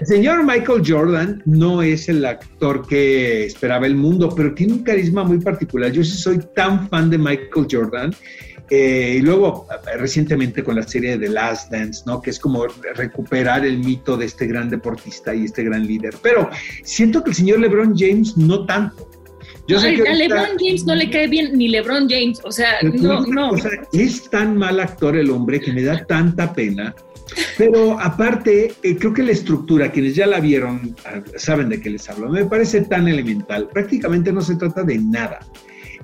El 0.00 0.06
señor 0.06 0.44
Michael 0.44 0.82
Jordan 0.86 1.42
no 1.44 1.82
es 1.82 2.08
el 2.08 2.24
actor 2.24 2.86
que 2.86 3.46
esperaba 3.46 3.86
el 3.86 3.96
mundo, 3.96 4.32
pero 4.36 4.54
tiene 4.54 4.74
un 4.74 4.84
carisma 4.84 5.24
muy 5.24 5.38
particular. 5.38 5.90
Yo 5.90 6.04
sí 6.04 6.16
soy 6.18 6.40
tan 6.54 6.88
fan 6.88 7.10
de 7.10 7.18
Michael 7.18 7.66
Jordan 7.70 8.14
eh, 8.68 9.16
y 9.18 9.20
luego, 9.20 9.66
recientemente 9.96 10.64
con 10.64 10.76
la 10.76 10.82
serie 10.82 11.16
de 11.16 11.26
The 11.26 11.32
Last 11.32 11.70
Dance, 11.70 12.02
¿no? 12.06 12.20
Que 12.20 12.30
es 12.30 12.40
como 12.40 12.66
recuperar 12.94 13.64
el 13.64 13.78
mito 13.78 14.16
de 14.16 14.26
este 14.26 14.46
gran 14.46 14.70
deportista 14.70 15.34
y 15.34 15.44
este 15.44 15.62
gran 15.62 15.86
líder. 15.86 16.14
Pero 16.22 16.50
siento 16.82 17.22
que 17.22 17.30
el 17.30 17.36
señor 17.36 17.60
LeBron 17.60 17.96
James 17.96 18.36
no 18.36 18.66
tanto. 18.66 19.08
Yo 19.68 19.80
sé 19.80 19.94
que 19.94 20.08
a 20.08 20.14
LeBron 20.14 20.56
James 20.58 20.84
no 20.84 20.94
le 20.94 21.10
cae 21.10 21.26
bien 21.26 21.56
ni 21.56 21.68
LeBron 21.68 22.08
James, 22.08 22.40
o 22.44 22.52
sea, 22.52 22.74
no, 22.82 23.26
no. 23.26 23.50
es 23.92 24.30
tan 24.30 24.56
mal 24.56 24.78
actor 24.78 25.16
el 25.16 25.30
hombre 25.30 25.60
que 25.60 25.72
me 25.72 25.82
da 25.82 26.04
tanta 26.04 26.52
pena. 26.52 26.94
Pero 27.58 27.98
aparte, 27.98 28.72
eh, 28.82 28.96
creo 28.96 29.12
que 29.12 29.24
la 29.24 29.32
estructura, 29.32 29.90
quienes 29.90 30.14
ya 30.14 30.26
la 30.26 30.38
vieron, 30.38 30.94
ah, 31.04 31.20
saben 31.36 31.68
de 31.68 31.80
qué 31.80 31.90
les 31.90 32.08
hablo, 32.08 32.28
me 32.28 32.44
parece 32.44 32.82
tan 32.82 33.08
elemental. 33.08 33.68
Prácticamente 33.68 34.32
no 34.32 34.40
se 34.40 34.54
trata 34.54 34.84
de 34.84 34.98
nada. 34.98 35.40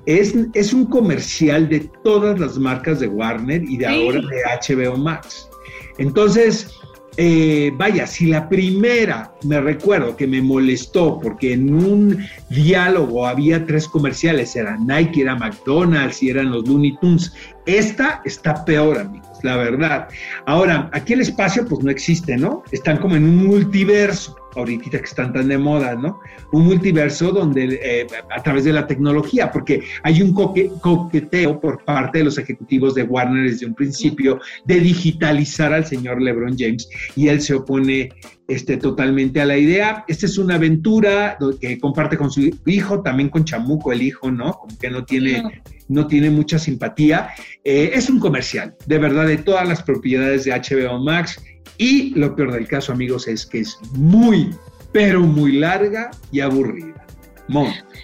Es, 0.05 0.35
es 0.53 0.73
un 0.73 0.85
comercial 0.85 1.69
de 1.69 1.89
todas 2.03 2.39
las 2.39 2.57
marcas 2.57 2.99
de 2.99 3.07
Warner 3.07 3.63
y 3.63 3.77
de 3.77 3.87
ahora 3.87 4.21
de 4.21 4.85
HBO 4.85 4.97
Max. 4.97 5.49
Entonces, 5.97 6.67
eh, 7.15 7.71
vaya, 7.75 8.07
si 8.07 8.25
la 8.25 8.49
primera 8.49 9.31
me 9.43 9.61
recuerdo 9.61 10.15
que 10.15 10.25
me 10.25 10.41
molestó 10.41 11.19
porque 11.21 11.53
en 11.53 11.73
un 11.73 12.25
diálogo 12.49 13.27
había 13.27 13.65
tres 13.67 13.87
comerciales, 13.87 14.55
era 14.55 14.77
Nike, 14.77 15.21
era 15.21 15.35
McDonald's 15.35 16.23
y 16.23 16.31
eran 16.31 16.49
los 16.49 16.67
Looney 16.67 16.97
Tunes, 16.99 17.31
esta 17.67 18.21
está 18.25 18.65
peor, 18.65 18.97
amigos, 18.97 19.37
la 19.43 19.57
verdad. 19.57 20.07
Ahora, 20.47 20.89
aquí 20.91 21.13
el 21.13 21.21
espacio 21.21 21.67
pues 21.67 21.83
no 21.83 21.91
existe, 21.91 22.35
¿no? 22.35 22.63
Están 22.71 22.97
como 22.97 23.15
en 23.15 23.25
un 23.25 23.45
multiverso 23.45 24.35
ahorita 24.55 24.99
que 24.99 25.05
están 25.05 25.33
tan 25.33 25.47
de 25.47 25.57
moda, 25.57 25.95
¿no? 25.95 26.19
Un 26.51 26.65
multiverso 26.65 27.31
donde 27.31 27.79
eh, 27.81 28.07
a 28.35 28.41
través 28.43 28.63
de 28.63 28.73
la 28.73 28.87
tecnología, 28.87 29.51
porque 29.51 29.83
hay 30.03 30.21
un 30.21 30.33
coqueteo 30.33 31.59
por 31.59 31.83
parte 31.83 32.19
de 32.19 32.25
los 32.25 32.37
ejecutivos 32.37 32.95
de 32.95 33.03
Warner 33.03 33.49
desde 33.49 33.65
un 33.65 33.73
principio 33.73 34.39
de 34.65 34.79
digitalizar 34.79 35.73
al 35.73 35.85
señor 35.85 36.21
LeBron 36.21 36.55
James 36.57 36.89
y 37.15 37.27
él 37.27 37.41
se 37.41 37.53
opone 37.53 38.09
este, 38.47 38.77
totalmente 38.77 39.39
a 39.39 39.45
la 39.45 39.57
idea. 39.57 40.03
Esta 40.07 40.25
es 40.25 40.37
una 40.37 40.55
aventura 40.55 41.37
que 41.61 41.79
comparte 41.79 42.17
con 42.17 42.29
su 42.29 42.51
hijo, 42.65 43.01
también 43.01 43.29
con 43.29 43.45
Chamuco, 43.45 43.91
el 43.91 44.01
hijo, 44.01 44.31
¿no? 44.31 44.53
Como 44.53 44.77
que 44.77 44.89
no 44.89 45.05
tiene, 45.05 45.63
no 45.87 46.07
tiene 46.07 46.29
mucha 46.29 46.59
simpatía. 46.59 47.29
Eh, 47.63 47.91
es 47.93 48.09
un 48.09 48.19
comercial, 48.19 48.75
de 48.85 48.97
verdad, 48.97 49.27
de 49.27 49.37
todas 49.37 49.67
las 49.67 49.81
propiedades 49.81 50.43
de 50.43 50.51
HBO 50.51 50.99
Max. 50.99 51.41
Y 51.77 52.11
lo 52.11 52.35
peor 52.35 52.53
del 52.53 52.67
caso, 52.67 52.91
amigos, 52.91 53.27
es 53.27 53.45
que 53.45 53.59
es 53.59 53.77
muy, 53.93 54.49
pero 54.91 55.21
muy 55.21 55.53
larga 55.53 56.11
y 56.31 56.39
aburrida. 56.39 57.03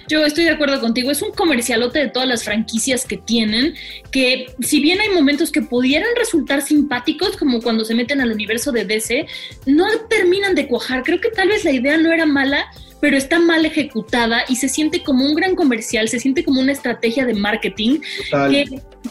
Yo 0.07 0.25
estoy 0.25 0.45
de 0.45 0.51
acuerdo 0.51 0.81
contigo, 0.81 1.11
es 1.11 1.21
un 1.21 1.31
comercialote 1.31 1.99
de 1.99 2.09
todas 2.09 2.27
las 2.27 2.43
franquicias 2.43 3.05
que 3.05 3.17
tienen, 3.17 3.73
que 4.11 4.47
si 4.59 4.81
bien 4.81 4.99
hay 4.99 5.09
momentos 5.09 5.51
que 5.51 5.61
pudieran 5.61 6.09
resultar 6.17 6.61
simpáticos, 6.61 7.37
como 7.37 7.61
cuando 7.61 7.85
se 7.85 7.95
meten 7.95 8.21
al 8.21 8.31
universo 8.31 8.71
de 8.71 8.85
DC, 8.85 9.27
no 9.65 9.85
terminan 10.09 10.55
de 10.55 10.67
cuajar. 10.67 11.03
Creo 11.03 11.21
que 11.21 11.29
tal 11.29 11.47
vez 11.47 11.63
la 11.63 11.71
idea 11.71 11.97
no 11.97 12.11
era 12.11 12.25
mala, 12.25 12.69
pero 13.01 13.17
está 13.17 13.39
mal 13.39 13.65
ejecutada 13.65 14.43
y 14.47 14.55
se 14.55 14.69
siente 14.69 15.03
como 15.03 15.25
un 15.25 15.35
gran 15.35 15.55
comercial, 15.55 16.09
se 16.09 16.19
siente 16.19 16.43
como 16.43 16.59
una 16.61 16.71
estrategia 16.71 17.25
de 17.25 17.33
marketing 17.33 17.99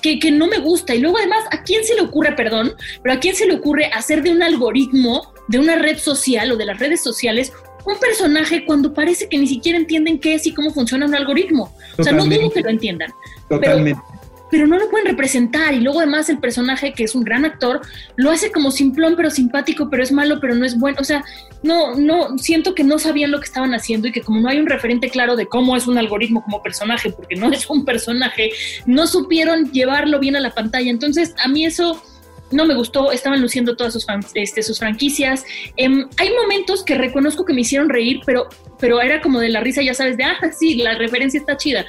que, 0.03 0.19
que, 0.19 0.31
no 0.31 0.47
me 0.47 0.59
gusta. 0.59 0.95
Y 0.95 1.01
luego 1.01 1.19
además, 1.19 1.45
¿a 1.51 1.63
quién 1.63 1.85
se 1.85 1.95
le 1.95 2.03
ocurre, 2.03 2.33
perdón, 2.33 2.75
pero 3.03 3.15
a 3.15 3.21
quién 3.21 3.35
se 3.35 3.47
le 3.47 3.55
ocurre 3.55 3.87
hacer 3.87 4.23
de 4.23 4.31
un 4.31 4.43
algoritmo, 4.43 5.33
de 5.49 5.59
una 5.59 5.77
red 5.77 5.99
social 5.99 6.53
o 6.53 6.57
de 6.57 6.67
las 6.67 6.79
redes 6.79 7.03
sociales, 7.03 7.53
un 7.85 7.99
personaje 7.99 8.65
cuando 8.65 8.93
parece 8.93 9.29
que 9.29 9.39
ni 9.39 9.47
siquiera 9.47 9.79
entienden 9.79 10.19
qué 10.19 10.35
es 10.35 10.47
y 10.47 10.53
cómo 10.53 10.71
funciona 10.73 11.07
un 11.07 11.15
algoritmo. 11.15 11.73
O 11.97 12.03
sea, 12.03 12.13
no 12.13 12.27
digo 12.27 12.51
que 12.51 12.61
lo 12.61 12.69
entiendan. 12.69 13.11
Totalmente. 13.49 14.01
Pero, 14.07 14.18
no 14.67 14.79
lo 14.79 14.91
pueden 14.91 15.07
representar 15.07 15.75
y 15.75 15.81
luego 15.81 16.01
además 16.01 16.29
el 16.29 16.39
personaje 16.39 16.93
que 16.93 17.05
es 17.05 17.15
un 17.15 17.23
gran 17.23 17.45
actor 17.45 17.81
lo 18.17 18.31
hace 18.31 18.51
como 18.51 18.71
simplón 18.71 19.15
pero 19.17 19.31
simpático 19.31 19.89
pero 19.91 20.03
es 20.03 20.13
malo 20.13 20.39
pero 20.41 20.55
no 20.55 20.65
es 20.65 20.79
bueno 20.79 20.99
o 21.01 21.05
sea 21.05 21.25
no 21.63 21.95
no 21.97 22.39
siento 22.39 22.75
que 22.75 22.85
no 22.85 22.99
sabían 22.99 23.31
lo 23.31 23.39
que 23.39 23.47
estaban 23.47 23.75
haciendo 23.75 24.09
y 24.09 24.13
que 24.13 24.23
como 24.23 24.41
no 24.41 24.49
hay 24.49 24.59
un 24.59 24.67
referente 24.67 25.11
claro 25.11 25.37
de 25.37 25.47
cómo 25.47 25.77
es 25.77 25.87
un 25.87 25.99
algoritmo 25.99 26.43
como 26.43 26.63
personaje 26.63 27.11
porque 27.11 27.37
no 27.37 27.51
es 27.53 27.69
un 27.69 27.85
personaje 27.85 28.51
no 28.87 29.07
supieron 29.07 29.71
llevarlo 29.73 30.19
bien 30.19 30.37
a 30.37 30.41
la 30.41 30.55
pantalla 30.55 30.91
entonces 30.91 31.35
a 31.43 31.49
mí 31.49 31.67
eso 31.67 32.03
no 32.51 32.65
me 32.65 32.75
gustó, 32.75 33.13
estaban 33.13 33.41
luciendo 33.41 33.77
todas 33.77 33.93
sus, 33.93 34.07
este, 34.35 34.63
sus 34.63 34.79
franquicias. 34.79 35.45
Em, 35.77 36.09
hay 36.17 36.33
momentos 36.33 36.83
que 36.83 36.95
reconozco 36.95 37.45
que 37.45 37.53
me 37.53 37.61
hicieron 37.61 37.89
reír, 37.89 38.21
pero, 38.25 38.49
pero 38.79 39.01
era 39.01 39.21
como 39.21 39.39
de 39.41 39.51
la 39.51 39.61
risa, 39.61 39.83
ya 39.83 39.95
sabes, 39.95 40.17
de, 40.17 40.25
ah, 40.25 40.39
sí, 40.59 40.77
la 40.77 40.95
referencia 40.95 41.39
está 41.39 41.57
chida. 41.57 41.85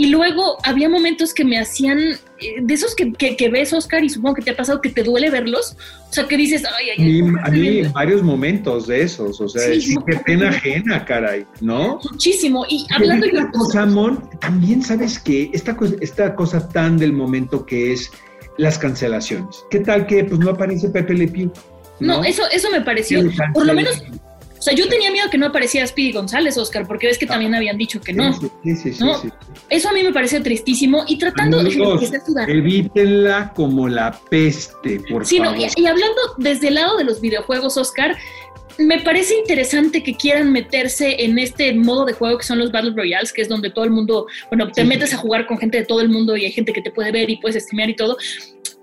Y 0.00 0.06
luego 0.06 0.56
había 0.64 0.88
momentos 0.88 1.34
que 1.34 1.44
me 1.44 1.58
hacían, 1.58 1.98
eh, 1.98 2.54
de 2.62 2.72
esos 2.72 2.94
que, 2.94 3.12
que, 3.12 3.48
ves, 3.50 3.74
Oscar, 3.74 4.02
y 4.02 4.08
supongo 4.08 4.36
que 4.36 4.40
te 4.40 4.52
ha 4.52 4.56
pasado 4.56 4.80
que 4.80 4.88
te 4.88 5.02
duele 5.02 5.28
verlos, 5.28 5.76
o 6.08 6.10
sea, 6.14 6.26
que 6.26 6.38
dices, 6.38 6.62
ay, 6.64 6.86
ay, 6.96 7.20
A 7.44 7.50
mí, 7.50 7.82
varios 7.92 8.22
momentos 8.22 8.86
de 8.86 9.02
esos, 9.02 9.38
o 9.42 9.46
sea, 9.46 9.78
sí, 9.78 9.94
qué 10.06 10.16
pena 10.24 10.48
ajena, 10.48 11.04
caray, 11.04 11.44
¿no? 11.60 12.00
Muchísimo, 12.10 12.64
y 12.66 12.86
hablando 12.94 13.26
yo... 13.26 13.50
Cosa, 13.52 13.84
Mon, 13.84 14.26
también 14.40 14.82
sabes 14.82 15.18
que 15.18 15.50
esta, 15.52 15.76
esta 16.00 16.34
cosa 16.34 16.66
tan 16.66 16.96
del 16.96 17.12
momento 17.12 17.66
que 17.66 17.92
es 17.92 18.10
las 18.56 18.78
cancelaciones. 18.78 19.66
¿Qué 19.70 19.80
tal 19.80 20.06
que 20.06 20.24
pues 20.24 20.40
no 20.40 20.52
aparece 20.52 20.88
Pepe 20.88 21.12
Le 21.12 21.28
Pew? 21.28 21.52
No, 22.00 22.24
eso, 22.24 22.44
eso 22.50 22.70
me 22.70 22.80
pareció. 22.80 23.20
Por 23.52 23.66
lo 23.66 23.74
menos, 23.74 24.02
o 24.60 24.62
sea, 24.62 24.74
yo 24.74 24.86
tenía 24.90 25.10
miedo 25.10 25.30
que 25.30 25.38
no 25.38 25.46
apareciera 25.46 25.86
Speedy 25.86 26.12
González, 26.12 26.58
Oscar, 26.58 26.86
porque 26.86 27.06
ves 27.06 27.16
que 27.16 27.24
ah. 27.24 27.28
también 27.28 27.54
habían 27.54 27.78
dicho 27.78 27.98
que 27.98 28.12
no. 28.12 28.30
Sí, 28.34 28.76
sí, 28.76 28.92
sí, 28.92 29.04
Eso 29.70 29.88
a 29.88 29.92
mí 29.94 30.02
me 30.02 30.12
pareció 30.12 30.42
tristísimo 30.42 31.02
y 31.08 31.16
tratando 31.16 31.62
de 31.62 31.70
Evítenla 32.46 33.54
como 33.56 33.88
la 33.88 34.12
peste, 34.28 35.00
por 35.08 35.24
favor. 35.24 35.56
No, 35.56 35.56
y, 35.56 35.86
hablando 35.86 36.20
desde 36.36 36.68
el 36.68 36.74
lado 36.74 36.98
de 36.98 37.04
los 37.04 37.22
videojuegos, 37.22 37.78
Oscar, 37.78 38.18
me 38.76 39.00
parece 39.00 39.34
interesante 39.38 40.02
que 40.02 40.14
quieran 40.14 40.52
meterse 40.52 41.24
en 41.24 41.38
este 41.38 41.72
modo 41.72 42.04
de 42.04 42.12
juego 42.12 42.36
que 42.36 42.44
son 42.44 42.58
los 42.58 42.70
Battle 42.70 42.92
Royales, 42.94 43.32
que 43.32 43.40
es 43.40 43.48
donde 43.48 43.70
todo 43.70 43.86
el 43.86 43.90
mundo, 43.90 44.26
bueno, 44.50 44.70
te 44.70 44.84
metes 44.84 45.14
a 45.14 45.16
jugar 45.16 45.46
con 45.46 45.56
gente 45.56 45.78
de 45.78 45.86
todo 45.86 46.02
el 46.02 46.10
mundo 46.10 46.36
y 46.36 46.44
hay 46.44 46.52
gente 46.52 46.74
que 46.74 46.82
te 46.82 46.90
puede 46.90 47.12
ver 47.12 47.30
y 47.30 47.38
puedes 47.38 47.62
streamear 47.62 47.88
y 47.88 47.96
todo. 47.96 48.18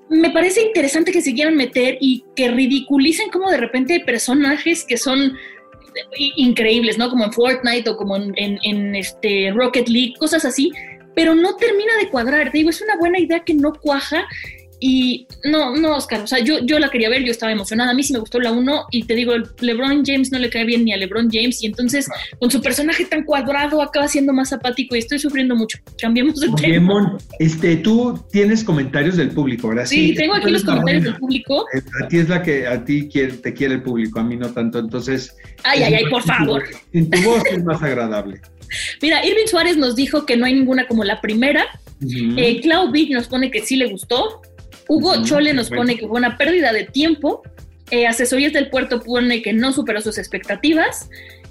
Me 0.10 0.32
parece 0.32 0.64
interesante 0.64 1.12
que 1.12 1.22
se 1.22 1.36
quieran 1.36 1.56
meter 1.56 2.00
y 2.02 2.24
que 2.36 2.50
ridiculicen 2.50 3.30
como 3.30 3.52
de 3.52 3.58
repente 3.58 4.00
personajes 4.00 4.84
que 4.84 4.98
son 4.98 5.38
increíbles, 6.18 6.98
¿no? 6.98 7.10
Como 7.10 7.26
en 7.26 7.34
Fortnite 7.34 7.90
o 7.90 7.98
como 7.98 8.16
en, 8.16 8.34
en 8.36 8.96
este 8.96 9.52
Rocket 9.52 9.88
League, 9.88 10.14
cosas 10.20 10.46
así, 10.46 10.72
pero 11.16 11.34
no 11.34 11.56
termina 11.56 11.98
de 11.98 12.10
cuadrar. 12.10 12.52
Te 12.52 12.60
digo, 12.60 12.70
es 12.70 12.82
una 12.82 12.98
buena 12.98 13.20
idea 13.20 13.44
que 13.44 13.54
no 13.54 13.74
cuaja 13.74 14.28
y 14.80 15.28
no, 15.44 15.76
no, 15.76 15.96
Oscar, 15.96 16.22
o 16.22 16.28
sea, 16.28 16.40
yo, 16.40 16.60
yo 16.60 16.78
la 16.78 16.90
quería 16.90 17.10
ver, 17.10 17.24
yo 17.24 17.32
estaba 17.32 17.52
emocionada. 17.52 17.92
A 17.92 17.94
mí 17.94 18.04
sí 18.04 18.14
me 18.14 18.20
gustó 18.20 18.40
la 18.40 18.52
1 18.52 18.86
y 18.92 19.04
te 19.04 19.16
digo, 19.16 19.34
LeBron 19.60 20.04
James 20.06 20.32
no 20.32 20.38
le 20.38 20.50
cae 20.50 20.66
bien 20.66 20.86
ni 20.86 20.94
a 20.94 20.98
LeBron 20.98 21.30
James 21.32 21.64
y 21.64 21.66
entonces 21.66 22.08
con 22.40 22.52
su 22.52 22.62
personaje 22.62 23.06
tan 23.06 23.24
cuadrado 23.24 23.82
acaba 23.82 24.08
siendo 24.08 24.34
más 24.34 24.54
apático 24.54 24.96
y 24.96 25.00
estoy 25.00 25.20
sufriendo 25.20 25.56
mucho. 25.56 25.80
Cambiemos 26.00 26.40
de 26.40 26.50
tema. 26.62 27.18
este, 27.40 27.78
tú 27.78 28.24
tienes 28.32 28.64
comentarios 28.64 29.18
del 29.18 29.30
público, 29.30 29.70
¿verdad? 29.70 29.86
Sí, 29.86 30.14
tengo 30.14 30.36
aquí 30.36 30.52
los 30.52 30.64
comentarios 30.64 31.04
del 31.04 31.16
público. 31.16 31.66
Eh, 31.74 31.82
a 32.04 32.08
ti 32.08 32.20
es 32.20 32.30
la 32.30 32.44
que 32.44 32.68
a 32.68 32.84
ti 32.86 33.10
te 33.10 33.54
quiere 33.54 33.76
el 33.76 33.84
público, 33.84 34.20
a 34.20 34.24
mí 34.24 34.36
no 34.36 34.52
tanto. 34.52 34.80
Entonces. 34.80 35.36
Ay, 35.64 35.84
ay, 35.84 35.96
ay, 35.96 36.06
por 36.10 36.22
favor. 36.22 36.64
En 36.94 37.10
tu 37.10 37.22
voz 37.24 37.42
es 37.52 37.64
más 37.64 37.82
agradable. 37.82 38.42
Mira, 39.02 39.26
Irving 39.26 39.48
Suárez 39.48 39.78
nos 39.78 39.96
dijo 39.96 40.26
que 40.26 40.38
no 40.38 40.46
hay 40.46 40.54
ninguna 40.54 40.88
como 40.88 41.04
la 41.04 41.22
primera. 41.22 41.66
Eh, 42.02 42.62
Clau 42.62 42.92
Big 42.92 43.12
nos 43.12 43.28
pone 43.28 43.50
que 43.50 43.62
sí 43.62 43.76
le 43.76 43.88
gustó. 43.88 44.42
Hugo 44.88 45.24
Chole 45.24 45.54
nos 45.54 45.70
pone 45.70 45.98
que 45.98 46.08
fue 46.08 46.18
una 46.18 46.38
pérdida 46.38 46.74
de 46.74 46.86
tiempo. 46.86 47.44
Eh, 47.92 48.08
Asesorías 48.08 48.54
del 48.54 48.70
Puerto 48.70 49.02
pone 49.02 49.42
que 49.42 49.54
no 49.54 49.72
superó 49.72 50.02
sus 50.02 50.18
expectativas. 50.18 51.10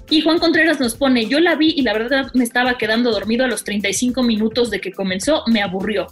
Y 0.09 0.21
Juan 0.21 0.39
Contreras 0.39 0.79
nos 0.79 0.95
pone, 0.95 1.27
yo 1.27 1.39
la 1.39 1.55
vi 1.55 1.73
y 1.75 1.81
la 1.81 1.93
verdad 1.93 2.31
me 2.33 2.43
estaba 2.43 2.77
quedando 2.77 3.11
dormido 3.11 3.43
a 3.43 3.47
los 3.47 3.63
35 3.63 4.23
minutos 4.23 4.69
de 4.69 4.79
que 4.79 4.93
comenzó, 4.93 5.43
me 5.47 5.61
aburrió. 5.61 6.07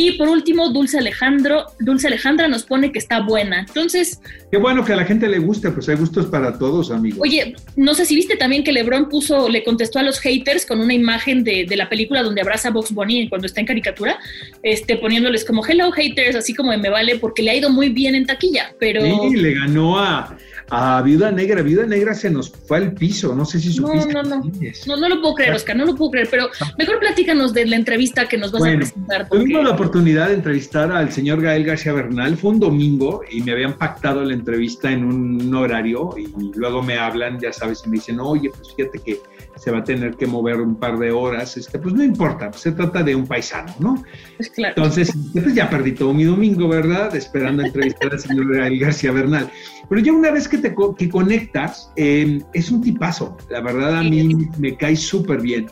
Y 0.00 0.12
por 0.12 0.28
último, 0.28 0.68
Dulce 0.68 0.96
Alejandro, 0.96 1.66
Dulce 1.80 2.06
Alejandra 2.06 2.46
nos 2.46 2.62
pone 2.62 2.92
que 2.92 3.00
está 3.00 3.20
buena. 3.20 3.66
Entonces. 3.66 4.20
Qué 4.48 4.56
bueno 4.56 4.84
que 4.84 4.92
a 4.92 4.96
la 4.96 5.04
gente 5.04 5.26
le 5.26 5.40
guste, 5.40 5.72
pues 5.72 5.88
hay 5.88 5.96
gustos 5.96 6.26
para 6.26 6.56
todos, 6.56 6.92
amigos. 6.92 7.18
Oye, 7.20 7.56
no 7.74 7.94
sé 7.94 8.06
si 8.06 8.14
viste 8.14 8.36
también 8.36 8.62
que 8.62 8.70
Lebron 8.70 9.08
puso, 9.08 9.48
le 9.48 9.64
contestó 9.64 9.98
a 9.98 10.04
los 10.04 10.20
haters 10.20 10.66
con 10.66 10.80
una 10.80 10.94
imagen 10.94 11.42
de, 11.42 11.66
de 11.68 11.76
la 11.76 11.88
película 11.88 12.22
donde 12.22 12.42
abraza 12.42 12.68
a 12.68 12.70
Box 12.70 12.92
Bunny 12.92 13.28
cuando 13.28 13.48
está 13.48 13.58
en 13.58 13.66
caricatura, 13.66 14.20
este, 14.62 14.98
poniéndoles 14.98 15.44
como 15.44 15.66
hello 15.66 15.90
haters, 15.90 16.36
así 16.36 16.54
como 16.54 16.70
de 16.70 16.78
me 16.78 16.90
vale, 16.90 17.18
porque 17.18 17.42
le 17.42 17.50
ha 17.50 17.56
ido 17.56 17.68
muy 17.68 17.88
bien 17.88 18.14
en 18.14 18.24
taquilla. 18.24 18.76
Pero. 18.78 19.02
Sí, 19.02 19.34
le 19.34 19.54
ganó 19.54 19.98
a 19.98 20.36
a 20.70 21.02
Viuda 21.02 21.30
Negra. 21.30 21.62
Viuda 21.62 21.86
Negra 21.86 22.14
se 22.14 22.30
nos 22.30 22.50
fue 22.50 22.78
al 22.78 22.92
piso, 22.92 23.34
no 23.34 23.44
sé 23.44 23.60
si 23.60 23.72
supiste. 23.72 24.12
No, 24.12 24.22
no, 24.22 24.36
no. 24.36 24.42
No, 24.86 24.96
no 24.96 25.08
lo 25.08 25.20
puedo 25.20 25.34
creer, 25.34 25.54
Oscar, 25.54 25.76
no 25.76 25.84
lo 25.84 25.94
puedo 25.94 26.10
creer, 26.10 26.28
pero 26.30 26.48
mejor 26.76 26.98
platícanos 26.98 27.54
de 27.54 27.66
la 27.66 27.76
entrevista 27.76 28.26
que 28.26 28.38
nos 28.38 28.52
vas 28.52 28.62
a 28.62 28.76
presentar. 28.76 29.28
Tuvimos 29.28 29.64
la 29.64 29.70
oportunidad 29.70 30.28
de 30.28 30.34
entrevistar 30.34 30.90
al 30.92 31.12
señor 31.12 31.40
Gael 31.40 31.64
García 31.64 31.92
Bernal, 31.92 32.36
fue 32.36 32.50
un 32.50 32.60
domingo 32.60 33.22
y 33.30 33.42
me 33.42 33.52
habían 33.52 33.74
pactado 33.74 34.24
la 34.24 34.34
entrevista 34.34 34.90
en 34.90 35.04
un 35.04 35.54
horario 35.54 36.14
y 36.16 36.28
luego 36.54 36.82
me 36.82 36.98
hablan, 36.98 37.38
ya 37.40 37.52
sabes, 37.52 37.82
y 37.86 37.88
me 37.88 37.96
dicen, 37.96 38.20
oye, 38.20 38.50
pues 38.50 38.74
fíjate 38.74 38.98
que 38.98 39.20
se 39.58 39.70
va 39.70 39.78
a 39.78 39.84
tener 39.84 40.16
que 40.16 40.26
mover 40.26 40.60
un 40.60 40.76
par 40.76 40.98
de 40.98 41.10
horas, 41.10 41.56
este, 41.56 41.78
pues 41.78 41.94
no 41.94 42.02
importa, 42.02 42.52
se 42.52 42.72
trata 42.72 43.02
de 43.02 43.14
un 43.14 43.26
paisano, 43.26 43.74
¿no? 43.78 44.02
Pues 44.36 44.50
claro. 44.50 44.74
Entonces, 44.76 45.12
pues 45.32 45.54
ya 45.54 45.68
perdí 45.68 45.92
todo 45.92 46.14
mi 46.14 46.24
domingo, 46.24 46.68
¿verdad? 46.68 47.14
Esperando 47.14 47.62
entrevistar 47.62 48.12
al 48.12 48.20
señor 48.20 48.78
García 48.78 49.12
Bernal. 49.12 49.50
Pero 49.88 50.00
ya 50.00 50.12
una 50.12 50.30
vez 50.30 50.48
que 50.48 50.58
te 50.58 50.74
que 50.96 51.08
conectas, 51.08 51.90
em, 51.96 52.42
es 52.52 52.70
un 52.70 52.82
tipazo. 52.82 53.36
La 53.50 53.60
verdad 53.60 53.98
a 53.98 54.02
mí 54.02 54.48
me 54.58 54.76
cae 54.76 54.96
súper 54.96 55.40
bien. 55.40 55.66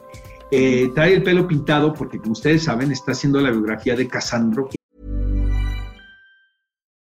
Eh, 0.50 0.90
trae 0.94 1.14
el 1.14 1.22
pelo 1.22 1.46
pintado 1.46 1.92
porque, 1.92 2.18
como 2.18 2.32
ustedes 2.32 2.64
saben, 2.64 2.92
está 2.92 3.12
haciendo 3.12 3.40
la 3.40 3.50
biografía 3.50 3.94
de 3.96 4.06
Cassandro. 4.06 4.70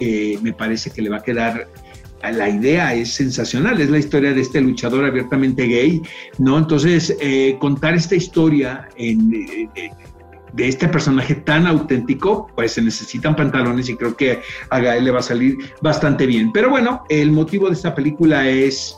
Eh, 0.00 0.38
me 0.42 0.52
parece 0.52 0.90
que 0.90 1.02
le 1.02 1.10
va 1.10 1.18
a 1.18 1.22
quedar 1.22 1.68
la 2.22 2.48
idea 2.48 2.94
es 2.94 3.14
sensacional, 3.14 3.80
es 3.80 3.90
la 3.90 3.98
historia 3.98 4.32
de 4.32 4.42
este 4.42 4.60
luchador 4.60 5.04
abiertamente 5.04 5.66
gay, 5.66 6.02
¿no? 6.38 6.58
Entonces, 6.58 7.16
eh, 7.20 7.56
contar 7.58 7.94
esta 7.94 8.14
historia 8.14 8.88
en, 8.96 9.32
eh, 9.34 9.90
de 10.52 10.68
este 10.68 10.88
personaje 10.88 11.36
tan 11.36 11.66
auténtico, 11.66 12.48
pues 12.54 12.72
se 12.72 12.82
necesitan 12.82 13.34
pantalones 13.34 13.88
y 13.88 13.96
creo 13.96 14.16
que 14.16 14.40
a 14.68 14.80
Gael 14.80 15.04
le 15.04 15.10
va 15.12 15.20
a 15.20 15.22
salir 15.22 15.56
bastante 15.80 16.26
bien. 16.26 16.52
Pero 16.52 16.70
bueno, 16.70 17.04
el 17.08 17.30
motivo 17.32 17.68
de 17.68 17.74
esta 17.74 17.94
película 17.94 18.48
es 18.48 18.94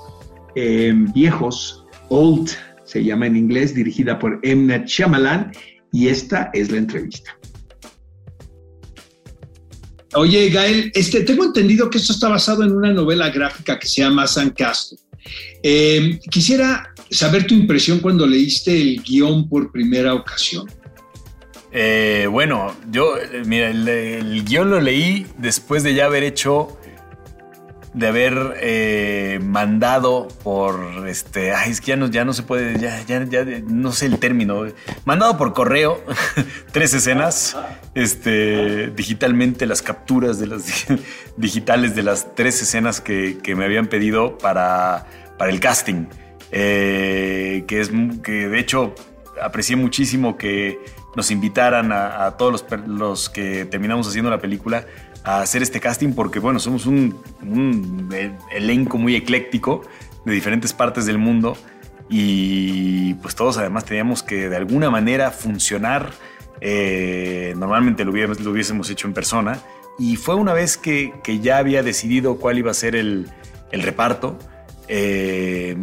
eh, 0.56 0.92
Viejos, 1.14 1.86
Old, 2.08 2.50
se 2.84 3.04
llama 3.04 3.26
en 3.26 3.36
inglés, 3.36 3.74
dirigida 3.74 4.18
por. 4.18 4.40
Night 4.44 4.86
Shyamalan, 4.86 5.52
y 5.92 6.08
esta 6.08 6.50
es 6.52 6.70
la 6.70 6.78
entrevista. 6.78 7.36
Oye, 10.14 10.50
Gael, 10.50 10.92
este, 10.94 11.22
tengo 11.22 11.44
entendido 11.44 11.88
que 11.88 11.98
esto 11.98 12.12
está 12.12 12.28
basado 12.28 12.62
en 12.64 12.72
una 12.72 12.92
novela 12.92 13.30
gráfica 13.30 13.78
que 13.78 13.86
se 13.86 14.02
llama 14.02 14.26
San 14.26 14.50
Castro. 14.50 14.98
Eh, 15.62 16.18
quisiera 16.30 16.92
saber 17.10 17.46
tu 17.46 17.54
impresión 17.54 18.00
cuando 18.00 18.26
leíste 18.26 18.78
el 18.78 19.02
guion 19.02 19.48
por 19.48 19.70
primera 19.70 20.14
ocasión. 20.14 20.68
Eh, 21.70 22.26
bueno, 22.30 22.76
yo, 22.90 23.14
mira, 23.46 23.70
el, 23.70 24.44
guion 24.44 24.70
lo 24.70 24.80
leí 24.80 25.26
después 25.38 25.82
de 25.82 25.94
ya 25.94 26.04
haber 26.04 26.22
hecho, 26.22 26.78
de 27.94 28.06
haber 28.06 28.56
eh, 28.60 29.38
mandado 29.42 30.28
por, 30.42 31.06
este, 31.08 31.52
ay, 31.52 31.70
es 31.70 31.80
que 31.80 31.88
ya 31.88 31.96
no, 31.96 32.06
ya 32.08 32.24
no 32.24 32.32
se 32.32 32.42
puede, 32.42 32.78
ya, 32.78 33.02
ya, 33.02 33.24
ya, 33.24 33.44
no 33.66 33.92
sé 33.92 34.06
el 34.06 34.18
término, 34.18 34.64
mandado 35.04 35.36
por 35.36 35.52
correo, 35.52 36.02
tres 36.72 36.94
escenas, 36.94 37.56
este, 37.94 38.88
digitalmente 38.88 39.66
las 39.66 39.82
capturas 39.82 40.38
de 40.38 40.46
las 40.46 40.86
digitales 41.36 41.94
de 41.94 42.02
las 42.02 42.34
tres 42.34 42.62
escenas 42.62 43.00
que, 43.00 43.38
que 43.42 43.54
me 43.54 43.64
habían 43.64 43.86
pedido 43.86 44.38
para, 44.38 45.06
para 45.36 45.50
el 45.50 45.60
casting, 45.60 46.06
eh, 46.50 47.64
que 47.66 47.80
es, 47.80 47.90
que 48.22 48.48
de 48.48 48.58
hecho 48.58 48.94
aprecié 49.42 49.76
muchísimo 49.76 50.36
que 50.36 50.78
nos 51.14 51.30
invitaran 51.30 51.92
a, 51.92 52.36
todos 52.38 52.64
los, 52.86 53.28
que 53.28 53.66
terminamos 53.66 54.08
haciendo 54.08 54.30
la 54.30 54.40
película 54.40 54.86
a 55.24 55.40
hacer 55.40 55.62
este 55.62 55.80
casting 55.80 56.12
porque, 56.12 56.38
bueno, 56.38 56.58
somos 56.58 56.86
un, 56.86 57.14
e, 58.12 58.32
elenco 58.50 58.98
muy 58.98 59.14
ecléctico 59.14 59.82
de 60.24 60.32
diferentes 60.32 60.72
partes 60.72 61.06
del 61.06 61.18
mundo 61.18 61.56
y 62.08 63.14
pues 63.14 63.34
todos 63.34 63.58
además 63.58 63.84
teníamos 63.84 64.22
que 64.22 64.48
de 64.48 64.56
alguna 64.56 64.90
manera 64.90 65.30
funcionar. 65.30 66.10
Eh, 66.60 67.54
normalmente 67.56 68.04
lo 68.04 68.12
hubiésemos, 68.12 68.40
lo 68.40 68.50
hubiésemos, 68.52 68.90
hecho 68.90 69.08
en 69.08 69.14
persona 69.14 69.58
y 69.98 70.16
fue 70.16 70.34
una 70.34 70.52
vez 70.52 70.76
que, 70.76 71.12
ya 71.40 71.58
había 71.58 71.82
decidido 71.82 72.36
cuál 72.36 72.58
iba 72.58 72.70
a 72.70 72.74
ser 72.74 72.96
el, 72.96 73.28
reparto. 73.72 74.38
Eh, 74.88 75.76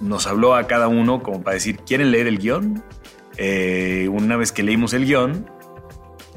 nos 0.00 0.26
habló 0.26 0.54
a 0.54 0.66
cada 0.66 0.88
uno 0.88 1.22
como 1.22 1.42
para 1.42 1.54
decir, 1.54 1.78
¿quieren 1.78 2.10
leer 2.10 2.26
el 2.26 2.38
guion? 2.38 2.82
Eh, 3.36 4.08
una 4.12 4.36
vez 4.36 4.52
que 4.52 4.62
leímos 4.62 4.92
el 4.94 5.06
guion, 5.06 5.50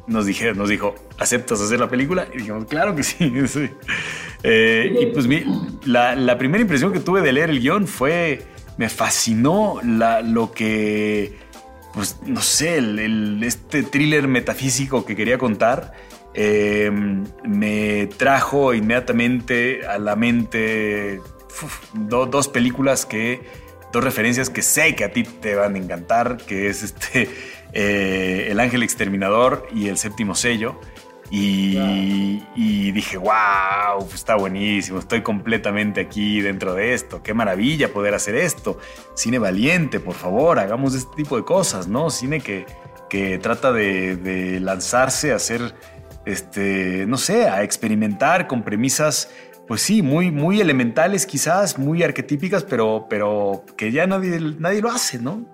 nos, 0.07 0.25
dijeron, 0.25 0.57
nos 0.57 0.69
dijo, 0.69 0.95
¿aceptas 1.19 1.61
hacer 1.61 1.79
la 1.79 1.89
película? 1.89 2.27
Y 2.33 2.37
dijimos, 2.37 2.65
claro 2.65 2.95
que 2.95 3.03
sí. 3.03 3.31
Eh, 4.43 4.95
y 5.01 5.05
pues 5.07 5.27
la, 5.85 6.37
primera 6.37 6.61
impresión 6.61 6.93
que 6.93 6.99
tuve 6.99 7.21
de 7.21 7.33
leer 7.33 7.49
el 7.49 7.59
guion 7.59 7.87
fue, 7.87 8.43
me 8.77 8.87
fascinó 8.87 9.79
lo 9.83 10.51
que, 10.51 11.33
pues 11.93 12.17
no 12.23 12.41
sé, 12.41 12.77
este 13.41 13.81
thriller 13.81 14.27
metafísico 14.27 15.05
que 15.05 15.15
quería 15.15 15.39
contar. 15.39 15.93
Eh, 16.35 16.91
me 17.43 18.07
trajo 18.15 18.75
inmediatamente 18.75 19.85
a 19.87 19.97
la 19.97 20.15
mente 20.15 21.19
dos 21.93 22.47
películas 22.47 23.07
que 23.07 23.41
dos 23.91 24.03
referencias 24.03 24.49
que 24.49 24.61
sé 24.61 24.95
que 24.95 25.03
a 25.03 25.11
ti 25.11 25.23
te 25.23 25.55
van 25.55 25.75
a 25.75 25.77
encantar, 25.77 26.37
que 26.37 26.67
es 26.67 26.83
este 26.83 27.29
eh, 27.79 28.47
El 28.49 28.59
Ángel 28.59 28.81
Exterminador 28.81 29.67
y 29.71 29.87
El 29.87 29.99
Séptimo 29.99 30.33
Sello. 30.33 30.81
Y, 31.29 32.91
dije, 32.91 33.17
wow, 33.17 34.07
está 34.13 34.35
buenísimo, 34.35 34.97
estoy 34.97 35.21
completamente 35.21 36.01
aquí 36.01 36.41
dentro 36.41 36.73
de 36.73 36.93
esto, 36.93 37.21
qué 37.21 37.33
maravilla 37.33 37.93
poder 37.93 38.15
hacer 38.15 38.35
esto. 38.35 38.79
Cine 39.13 39.37
valiente, 39.37 39.99
por 39.99 40.15
favor, 40.15 40.57
hagamos 40.57 40.95
este 40.95 41.15
tipo 41.15 41.37
de 41.37 41.43
cosas, 41.43 41.87
¿no? 41.87 42.09
Cine 42.09 42.39
que, 42.39 42.65
que 43.09 43.37
trata 43.37 43.71
de, 43.71 44.15
de 44.15 44.59
lanzarse 44.59 45.33
a 45.33 45.35
hacer, 45.35 45.75
este, 46.25 47.05
no 47.07 47.17
sé, 47.17 47.47
a 47.47 47.61
experimentar 47.61 48.47
con 48.47 48.63
premisas 48.63 49.29
pues 49.67 49.81
sí, 49.81 50.01
muy, 50.01 50.31
muy 50.31 50.61
elementales 50.61 51.25
quizás, 51.25 51.77
muy 51.77 52.01
arquetípicas, 52.01 52.63
pero, 52.63 53.05
pero 53.09 53.65
que 53.75 53.91
ya 53.91 54.07
nadie, 54.07 54.39
nadie 54.57 54.81
lo 54.81 54.89
hace, 54.89 55.19
¿no? 55.19 55.45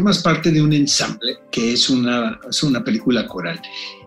Formas 0.00 0.22
parte 0.22 0.50
de 0.50 0.62
un 0.62 0.72
ensamble 0.72 1.36
que 1.50 1.74
es 1.74 1.90
una, 1.90 2.40
es 2.48 2.62
una 2.62 2.82
película 2.82 3.28
coral. 3.28 3.60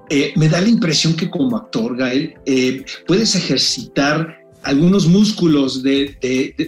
Eh, 0.10 0.34
me 0.36 0.50
da 0.50 0.60
la 0.60 0.68
impresión 0.68 1.16
que 1.16 1.30
como 1.30 1.56
actor, 1.56 1.96
Gael, 1.96 2.34
eh, 2.48 2.84
puedes 3.06 3.36
ejercitar 3.36 4.40
algunos 4.64 5.06
músculos 5.06 5.84
de, 5.84 6.18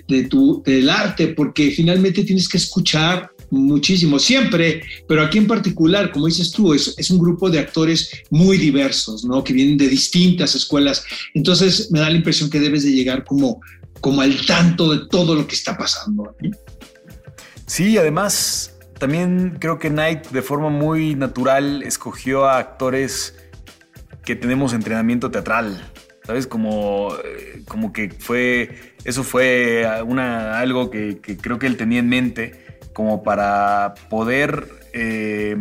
de, 0.07 0.23
tu, 0.25 0.61
del 0.63 0.91
arte, 0.91 1.29
porque 1.29 1.71
finalmente 1.71 2.23
tienes 2.23 2.47
que 2.47 2.57
escuchar 2.57 3.31
muchísimo, 3.49 4.19
siempre, 4.19 4.83
pero 5.07 5.23
aquí 5.23 5.39
en 5.39 5.47
particular, 5.47 6.11
como 6.11 6.27
dices 6.27 6.51
tú, 6.51 6.75
es, 6.75 6.93
es, 6.95 7.09
un 7.09 7.17
grupo 7.17 7.49
de 7.49 7.57
actores 7.57 8.11
muy 8.29 8.59
diversos, 8.59 9.25
¿no? 9.25 9.43
Que 9.43 9.53
vienen 9.53 9.75
de 9.75 9.87
distintas 9.87 10.53
escuelas. 10.53 11.03
Entonces 11.33 11.89
me 11.89 11.99
da 11.99 12.11
la 12.11 12.17
impresión 12.17 12.51
que 12.51 12.59
debes 12.59 12.83
de 12.83 12.91
llegar 12.91 13.23
como, 13.23 13.59
como 14.01 14.21
al 14.21 14.45
tanto 14.45 14.93
de 14.93 15.07
todo 15.09 15.33
lo 15.33 15.47
que 15.47 15.55
está 15.55 15.75
pasando. 15.75 16.35
Sí, 17.65 17.97
además, 17.97 18.74
también 18.99 19.57
creo 19.59 19.79
que 19.79 19.89
Knight 19.89 20.27
de 20.27 20.41
forma 20.41 20.69
muy 20.69 21.15
natural 21.15 21.83
escogió 21.83 22.45
a 22.45 22.57
actores 22.57 23.35
que 24.23 24.35
tenemos 24.35 24.73
entrenamiento 24.73 25.31
teatral. 25.31 25.91
¿Sabes? 26.25 26.47
Como, 26.47 27.13
eh, 27.23 27.61
como 27.67 27.93
que 27.93 28.09
fue, 28.09 28.95
eso 29.03 29.23
fue 29.23 29.87
una, 30.07 30.59
algo 30.59 30.89
que, 30.89 31.21
creo 31.21 31.59
que 31.59 31.67
él 31.67 31.77
tenía 31.77 31.99
en 31.99 32.09
mente 32.09 32.79
como 32.93 33.21
para 33.21 33.93
poder, 34.09 34.67
eh, 34.93 35.55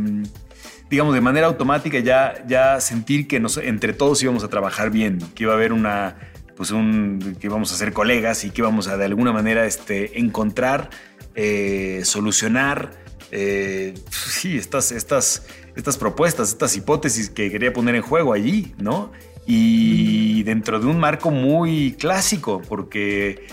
digamos, 0.89 1.13
de 1.13 1.21
manera 1.21 1.49
automática 1.49 1.99
ya, 1.99 2.47
ya 2.47 2.81
sentir 2.81 3.29
que 3.29 3.41
nos, 3.41 3.59
entre 3.59 3.93
todos 3.93 4.23
íbamos 4.23 4.43
a 4.43 4.49
trabajar 4.49 4.91
bien, 4.91 5.19
que 5.35 5.43
iba 5.43 5.53
a 5.53 5.57
haber 5.57 5.75
una, 5.75 6.17
pues 6.57 6.71
un, 6.71 7.37
que 7.39 7.47
íbamos 7.47 7.71
a 7.71 7.77
ser 7.77 7.93
colegas 7.93 8.45
y 8.45 8.51
que 8.51 8.63
íbamos 8.63 8.89
a 8.89 8.97
de 8.97 9.05
alguna 9.05 9.33
manera 9.33 9.67
este, 9.67 10.19
encontrar, 10.19 10.89
eh, 11.35 12.01
solucionar, 12.05 13.04
eh, 13.31 13.95
sí, 14.11 14.57
estas, 14.57 14.93
estas, 14.93 15.47
estas 15.77 15.97
propuestas, 15.97 16.51
estas 16.51 16.77
hipótesis 16.77 17.31
que 17.31 17.51
quería 17.51 17.73
poner 17.73 17.95
en 17.95 18.03
juego 18.03 18.33
allí, 18.33 18.75
¿no? 18.79 19.13
Y 19.47 20.43
dentro 20.45 20.81
de 20.81 20.87
un 20.87 20.99
marco 20.99 21.31
muy 21.31 21.97
clásico, 21.99 22.63
porque 22.67 23.47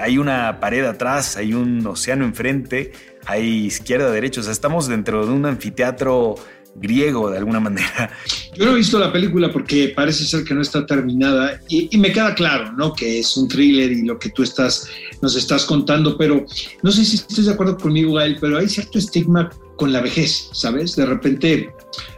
hay 0.00 0.18
una 0.18 0.58
pared 0.58 0.84
atrás, 0.84 1.36
hay 1.36 1.52
un 1.54 1.86
océano 1.86 2.24
enfrente, 2.24 2.92
hay 3.26 3.66
izquierda, 3.66 4.10
derecha, 4.10 4.40
o 4.40 4.42
sea, 4.42 4.52
estamos 4.52 4.88
dentro 4.88 5.24
de 5.24 5.32
un 5.32 5.46
anfiteatro 5.46 6.34
griego 6.80 7.30
de 7.30 7.38
alguna 7.38 7.60
manera. 7.60 8.10
Yo 8.56 8.64
no 8.64 8.72
he 8.72 8.76
visto 8.76 8.98
la 8.98 9.12
película 9.12 9.52
porque 9.52 9.92
parece 9.94 10.24
ser 10.24 10.44
que 10.44 10.54
no 10.54 10.62
está 10.62 10.86
terminada 10.86 11.60
y, 11.68 11.96
me 11.98 12.12
queda 12.12 12.34
claro, 12.34 12.72
¿no? 12.72 12.92
Que 12.92 13.20
es 13.20 13.36
un 13.36 13.48
thriller 13.48 13.92
y 13.92 14.02
lo 14.02 14.18
que 14.18 14.30
tú 14.30 14.42
estás, 14.42 14.88
nos 15.22 15.36
estás 15.36 15.64
contando, 15.64 16.16
pero 16.16 16.44
no 16.82 16.92
sé 16.92 17.04
si 17.04 17.16
estás 17.16 17.46
de 17.46 17.52
acuerdo 17.52 17.76
conmigo, 17.76 18.14
Gael, 18.14 18.38
pero 18.40 18.58
hay 18.58 18.68
cierto 18.68 18.98
estigma 18.98 19.50
con 19.76 19.92
la 19.92 20.00
vejez, 20.00 20.48
¿sabes? 20.52 20.96
De 20.96 21.06
repente 21.06 21.70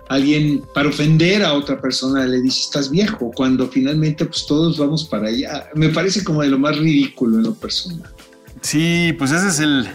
alguien 0.09 0.63
para 0.75 0.89
ofender 0.89 1.45
a 1.45 1.53
otra 1.53 1.81
persona 1.81 2.25
le 2.27 2.41
dice 2.41 2.61
estás 2.63 2.91
viejo, 2.91 3.31
cuando 3.35 3.69
finalmente 3.69 4.25
pues 4.25 4.47
todos 4.47 4.79
vamos 4.79 5.05
para 5.05 5.29
allá. 5.29 5.69
Me 5.75 5.89
parece 5.91 6.25
como 6.25 6.43
de 6.43 6.49
lo 6.49 6.59
más 6.59 6.77
ridículo 6.79 7.39
en 7.39 7.45
lo 7.45 7.55
personal. 7.55 8.11
Sí, 8.61 9.15
pues 9.19 9.31
ese 9.33 9.49
es 9.49 9.59
el, 9.61 9.89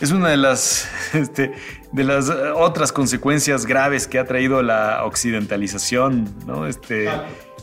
es 0.00 0.10
una 0.10 0.28
de 0.30 0.36
las, 0.36 0.88
este, 1.12 1.52
de 1.92 2.04
las 2.04 2.28
otras 2.28 2.92
consecuencias 2.92 3.66
graves 3.66 4.06
que 4.06 4.18
ha 4.18 4.24
traído 4.24 4.62
la 4.62 5.04
occidentalización, 5.04 6.28
¿no? 6.46 6.66
Este, 6.66 7.08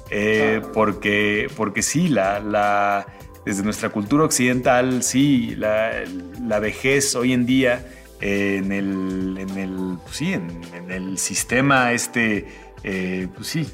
eh, 0.09 0.61
porque, 0.73 1.47
porque 1.55 1.81
sí, 1.81 2.07
la, 2.07 2.39
la, 2.39 3.07
desde 3.45 3.63
nuestra 3.63 3.89
cultura 3.89 4.23
occidental, 4.23 5.03
sí, 5.03 5.55
la, 5.55 5.91
la 6.41 6.59
vejez 6.59 7.15
hoy 7.15 7.33
en 7.33 7.45
día 7.45 7.85
en, 8.21 8.71
el, 8.71 9.37
en, 9.37 9.57
el, 9.57 9.97
pues 10.03 10.17
sí, 10.17 10.33
en, 10.33 10.61
el 10.89 11.17
sistema 11.17 11.91
este, 11.91 12.47
eh, 12.83 13.27
pues 13.35 13.47
sí, 13.47 13.67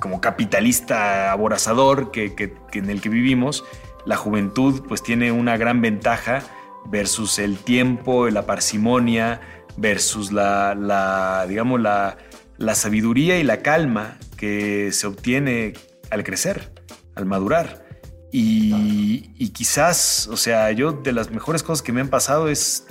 como 0.00 0.20
capitalista 0.20 1.32
aborazador 1.32 2.10
que, 2.10 2.34
que, 2.34 2.54
en 2.72 2.90
el 2.90 3.00
que 3.00 3.08
vivimos, 3.08 3.64
la 4.04 4.16
juventud 4.16 4.82
pues 4.86 5.02
tiene 5.02 5.32
una 5.32 5.56
gran 5.56 5.80
ventaja 5.80 6.42
versus 6.86 7.38
el 7.38 7.56
tiempo, 7.58 8.28
la 8.28 8.44
parsimonia, 8.44 9.40
versus 9.76 10.32
la, 10.32 11.46
digamos, 11.48 11.80
la, 11.80 12.16
sabiduría 12.74 13.38
y 13.38 13.42
la 13.42 13.62
calma 13.62 14.18
que 14.36 14.90
se 14.92 15.06
obtiene 15.06 15.74
al 16.10 16.24
crecer, 16.24 16.72
al 17.14 17.26
madurar. 17.26 17.84
Y, 18.32 19.48
quizás, 19.50 20.28
o 20.30 20.36
sea, 20.36 20.72
yo 20.72 20.92
de 20.92 21.12
las 21.12 21.30
mejores 21.30 21.62
cosas 21.62 21.82
que 21.82 21.92
me 21.92 22.00
han 22.00 22.08
pasado 22.08 22.48
es 22.48 22.86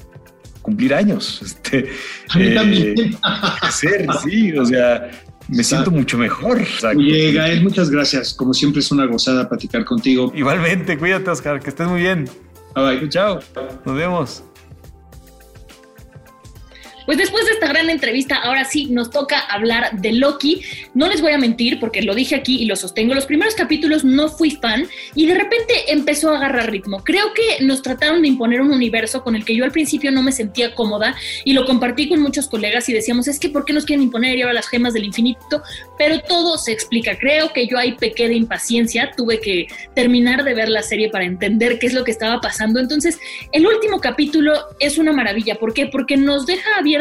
cumplir 0.62 0.94
años. 0.94 1.42
Este, 1.64 1.90
a 2.30 2.38
mí 2.38 2.54
también. 2.54 3.18
Ser, 3.72 4.08
sí, 4.24 4.58
o 4.58 4.66
sea, 4.66 5.10
me 5.50 5.64
siento 5.64 5.92
mucho 5.92 6.18
mejor. 6.18 6.62
Oye, 6.96 7.34
Gael, 7.34 7.64
muchas 7.64 7.90
gracias. 7.90 8.34
Como 8.34 8.54
siempre 8.54 8.80
es 8.80 8.92
una 8.92 9.06
gozada 9.06 9.50
platicar 9.50 9.84
contigo. 9.86 10.32
Igualmente, 10.36 10.98
cuídate, 10.98 11.30
Oscar, 11.30 11.60
que 11.60 11.70
estés 11.70 11.88
muy 11.88 12.02
bien. 12.02 12.30
Bye 12.76 13.00
bye. 13.00 13.10
Chao, 13.10 13.40
nos 13.86 13.96
vemos. 13.96 14.44
Pues 17.06 17.18
después 17.18 17.46
de 17.46 17.52
esta 17.52 17.68
gran 17.68 17.90
entrevista, 17.90 18.36
ahora 18.36 18.64
sí 18.64 18.88
nos 18.90 19.10
toca 19.10 19.40
hablar 19.40 20.00
de 20.00 20.14
Loki. 20.14 20.62
No 20.94 21.08
les 21.08 21.22
voy 21.22 21.34
a 21.34 21.38
mentir 21.38 21.80
porque 21.80 22.02
lo 22.02 22.16
dije 22.16 22.36
aquí 22.36 22.62
y 22.62 22.66
lo 22.66 22.76
sostengo. 22.76 23.14
Los 23.14 23.26
primeros 23.26 23.56
capítulos 23.56 24.04
no 24.04 24.30
fui 24.30 24.52
fan 24.52 24.88
y 25.16 25.26
de 25.26 25.36
repente 25.36 25.74
empezó 25.92 26.32
a 26.32 26.38
agarrar 26.38 26.72
ritmo. 26.72 27.04
Creo 27.04 27.34
que 27.34 27.64
nos 27.64 27.82
trataron 27.82 28.22
de 28.22 28.30
imponer 28.30 28.62
un 28.62 28.72
universo 28.72 29.24
con 29.24 29.36
el 29.36 29.44
que 29.44 29.56
yo 29.56 29.66
al 29.66 29.72
principio 29.72 30.12
no 30.12 30.24
me 30.24 30.32
sentía 30.32 30.74
cómoda 30.76 31.16
y 31.44 31.54
lo 31.54 31.66
compartí 31.66 32.08
con 32.08 32.22
muchos 32.22 32.48
colegas 32.48 32.88
y 32.88 32.94
decíamos, 32.94 33.28
es 33.28 33.40
que 33.40 33.50
¿por 33.50 33.66
qué 33.66 33.74
nos 33.74 33.86
quieren 33.86 34.04
imponer 34.04 34.38
y 34.38 34.42
ahora 34.42 34.54
las 34.54 34.70
gemas 34.70 34.94
del 34.94 35.04
infinito? 35.04 35.62
Pero 35.98 36.20
todo 36.22 36.58
se 36.58 36.72
explica. 36.72 37.18
Creo 37.18 37.52
que 37.52 37.68
yo 37.68 37.78
ahí 37.78 37.94
pequé 37.94 38.30
de 38.30 38.36
impaciencia. 38.36 39.12
Tuve 39.16 39.40
que 39.40 39.68
terminar 39.94 40.44
de 40.44 40.54
ver 40.54 40.70
la 40.70 40.82
serie 40.82 41.10
para 41.10 41.26
entender 41.26 41.80
qué 41.80 41.88
es 41.88 41.94
lo 41.94 42.04
que 42.04 42.12
estaba 42.12 42.40
pasando. 42.40 42.80
Entonces, 42.80 43.20
el 43.52 43.66
último 43.66 44.00
capítulo 44.00 44.54
es 44.80 44.98
una 44.98 45.12
maravilla. 45.12 45.56
¿Por 45.56 45.74
qué? 45.74 45.88
Porque 45.88 46.16
nos 46.18 46.46
deja 46.46 46.78
abierto 46.78 46.93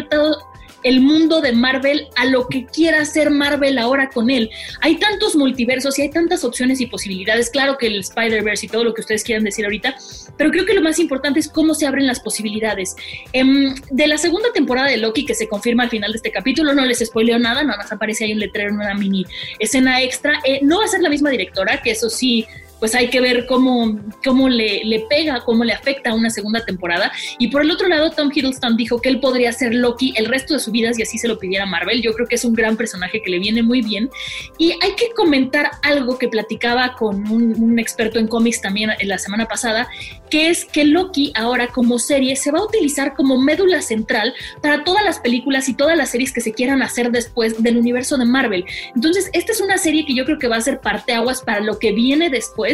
el 0.83 1.01
mundo 1.01 1.41
de 1.41 1.53
Marvel 1.53 2.09
a 2.17 2.27
lo 2.27 2.49
que 2.49 2.67
quiera 2.67 3.01
hacer 3.01 3.31
Marvel 3.31 3.79
ahora 3.79 4.11
con 4.11 4.31
él. 4.31 4.51
Hay 4.81 4.97
tantos 4.97 5.37
multiversos 5.37 5.99
y 5.99 6.03
hay 6.03 6.11
tantas 6.11 6.45
opciones 6.45 6.81
y 6.81 6.87
posibilidades. 6.87 7.51
Claro 7.51 7.79
que 7.79 7.87
el 7.87 8.01
Spider-Verse 8.01 8.67
y 8.67 8.69
todo 8.69 8.85
lo 8.85 8.95
que 8.95 9.01
ustedes 9.01 9.23
quieran 9.23 9.45
decir 9.45 9.65
ahorita, 9.65 9.95
pero 10.37 10.51
creo 10.51 10.67
que 10.67 10.75
lo 10.75 10.83
más 10.83 10.99
importante 10.99 11.41
es 11.41 11.49
cómo 11.49 11.75
se 11.75 11.87
abren 11.87 12.07
las 12.07 12.21
posibilidades. 12.21 12.95
Em, 13.33 13.75
de 13.91 14.07
la 14.07 14.19
segunda 14.19 14.53
temporada 14.53 14.89
de 14.89 14.97
Loki, 14.97 15.25
que 15.25 15.35
se 15.35 15.49
confirma 15.49 15.85
al 15.85 15.91
final 15.91 16.13
de 16.13 16.17
este 16.17 16.31
capítulo, 16.31 16.75
no 16.75 16.85
les 16.85 16.99
spoileo 16.99 17.39
nada, 17.39 17.63
nada 17.63 17.79
más 17.79 17.93
aparece 17.93 18.25
ahí 18.25 18.33
un 18.33 18.41
letrero 18.41 18.71
en 18.71 18.77
una 18.77 18.95
mini 18.95 19.25
escena 19.59 20.03
extra. 20.03 20.41
Eh, 20.45 20.61
no 20.63 20.79
va 20.79 20.85
a 20.85 20.89
ser 20.89 21.01
la 21.01 21.09
misma 21.09 21.31
directora, 21.31 21.81
que 21.83 21.93
eso 21.93 22.11
sí 22.11 22.47
pues 22.83 22.97
hay 22.97 23.11
que 23.11 23.21
ver 23.21 23.47
cómo, 23.47 23.97
cómo 24.25 24.49
le, 24.49 25.07
pega, 25.09 25.45
cómo 25.45 25.62
le 25.62 25.73
afecta 25.73 26.11
a 26.11 26.14
una 26.14 26.31
segunda 26.31 26.64
temporada. 26.64 27.12
Y 27.38 27.47
por 27.47 27.62
el 27.62 27.71
otro 27.71 27.87
lado, 27.87 28.11
Tom 28.11 28.33
Hiddleston 28.35 28.77
dijo 28.77 29.01
que 29.01 29.09
él 29.09 29.21
podría 29.21 29.53
ser 29.53 29.73
Loki 29.73 30.12
el 30.16 30.27
resto 30.27 30.55
de 30.55 30.59
su 30.59 30.73
vida 30.73 30.90
y 30.99 31.01
así 31.01 31.16
se 31.16 31.29
lo 31.29 31.38
pidiera 31.38 31.64
Marvel. 31.64 32.03
Yo 32.03 32.12
creo 32.12 32.27
que 32.27 32.35
es 32.35 32.45
un 32.45 32.55
gran 32.55 32.77
personaje 32.77 33.23
que 33.23 33.31
le 33.31 33.38
viene 33.38 33.62
muy 33.62 33.83
bien. 33.83 34.11
Y 34.59 34.73
hay 34.83 34.97
que 34.97 35.12
comentar 35.14 35.71
algo 35.85 36.18
que 36.18 36.27
platicaba 36.27 36.97
con 36.97 37.31
un, 37.31 37.55
un 37.62 37.79
experto 37.79 38.18
en 38.18 38.27
cómics 38.27 38.61
también 38.61 38.90
en 38.99 39.09
la 39.09 39.18
semana 39.18 39.47
pasada, 39.47 39.88
que 40.29 40.49
es 40.49 40.64
que 40.64 40.85
Loki 40.85 41.33
ahora 41.37 41.68
como 41.68 42.01
serie 42.01 42.35
se 42.35 42.51
va 42.51 42.59
a 42.59 42.64
utilizar 42.64 43.14
como 43.14 43.40
médula 43.40 43.81
central 43.81 44.35
para 44.61 44.83
todas 44.83 45.05
las 45.05 45.21
películas 45.21 45.68
y 45.68 45.75
todas 45.75 45.97
las 45.97 46.11
series 46.11 46.33
que 46.33 46.40
se 46.40 46.53
quieran 46.53 46.83
hacer 46.83 47.12
después 47.12 47.62
del 47.62 47.77
universo 47.77 48.18
de 48.18 48.25
Marvel. 48.25 48.64
Entonces, 48.97 49.31
esta 49.35 49.53
es 49.53 49.61
una 49.61 49.79
serie 49.79 50.05
que 50.05 50.16
yo 50.16 50.25
creo 50.25 50.40
que 50.40 50.49
va 50.49 50.57
a 50.57 50.61
ser 50.61 50.81
parteaguas 50.81 51.42
para 51.42 51.61
lo 51.61 51.79
que 51.79 51.92
viene 51.92 52.29
después 52.29 52.72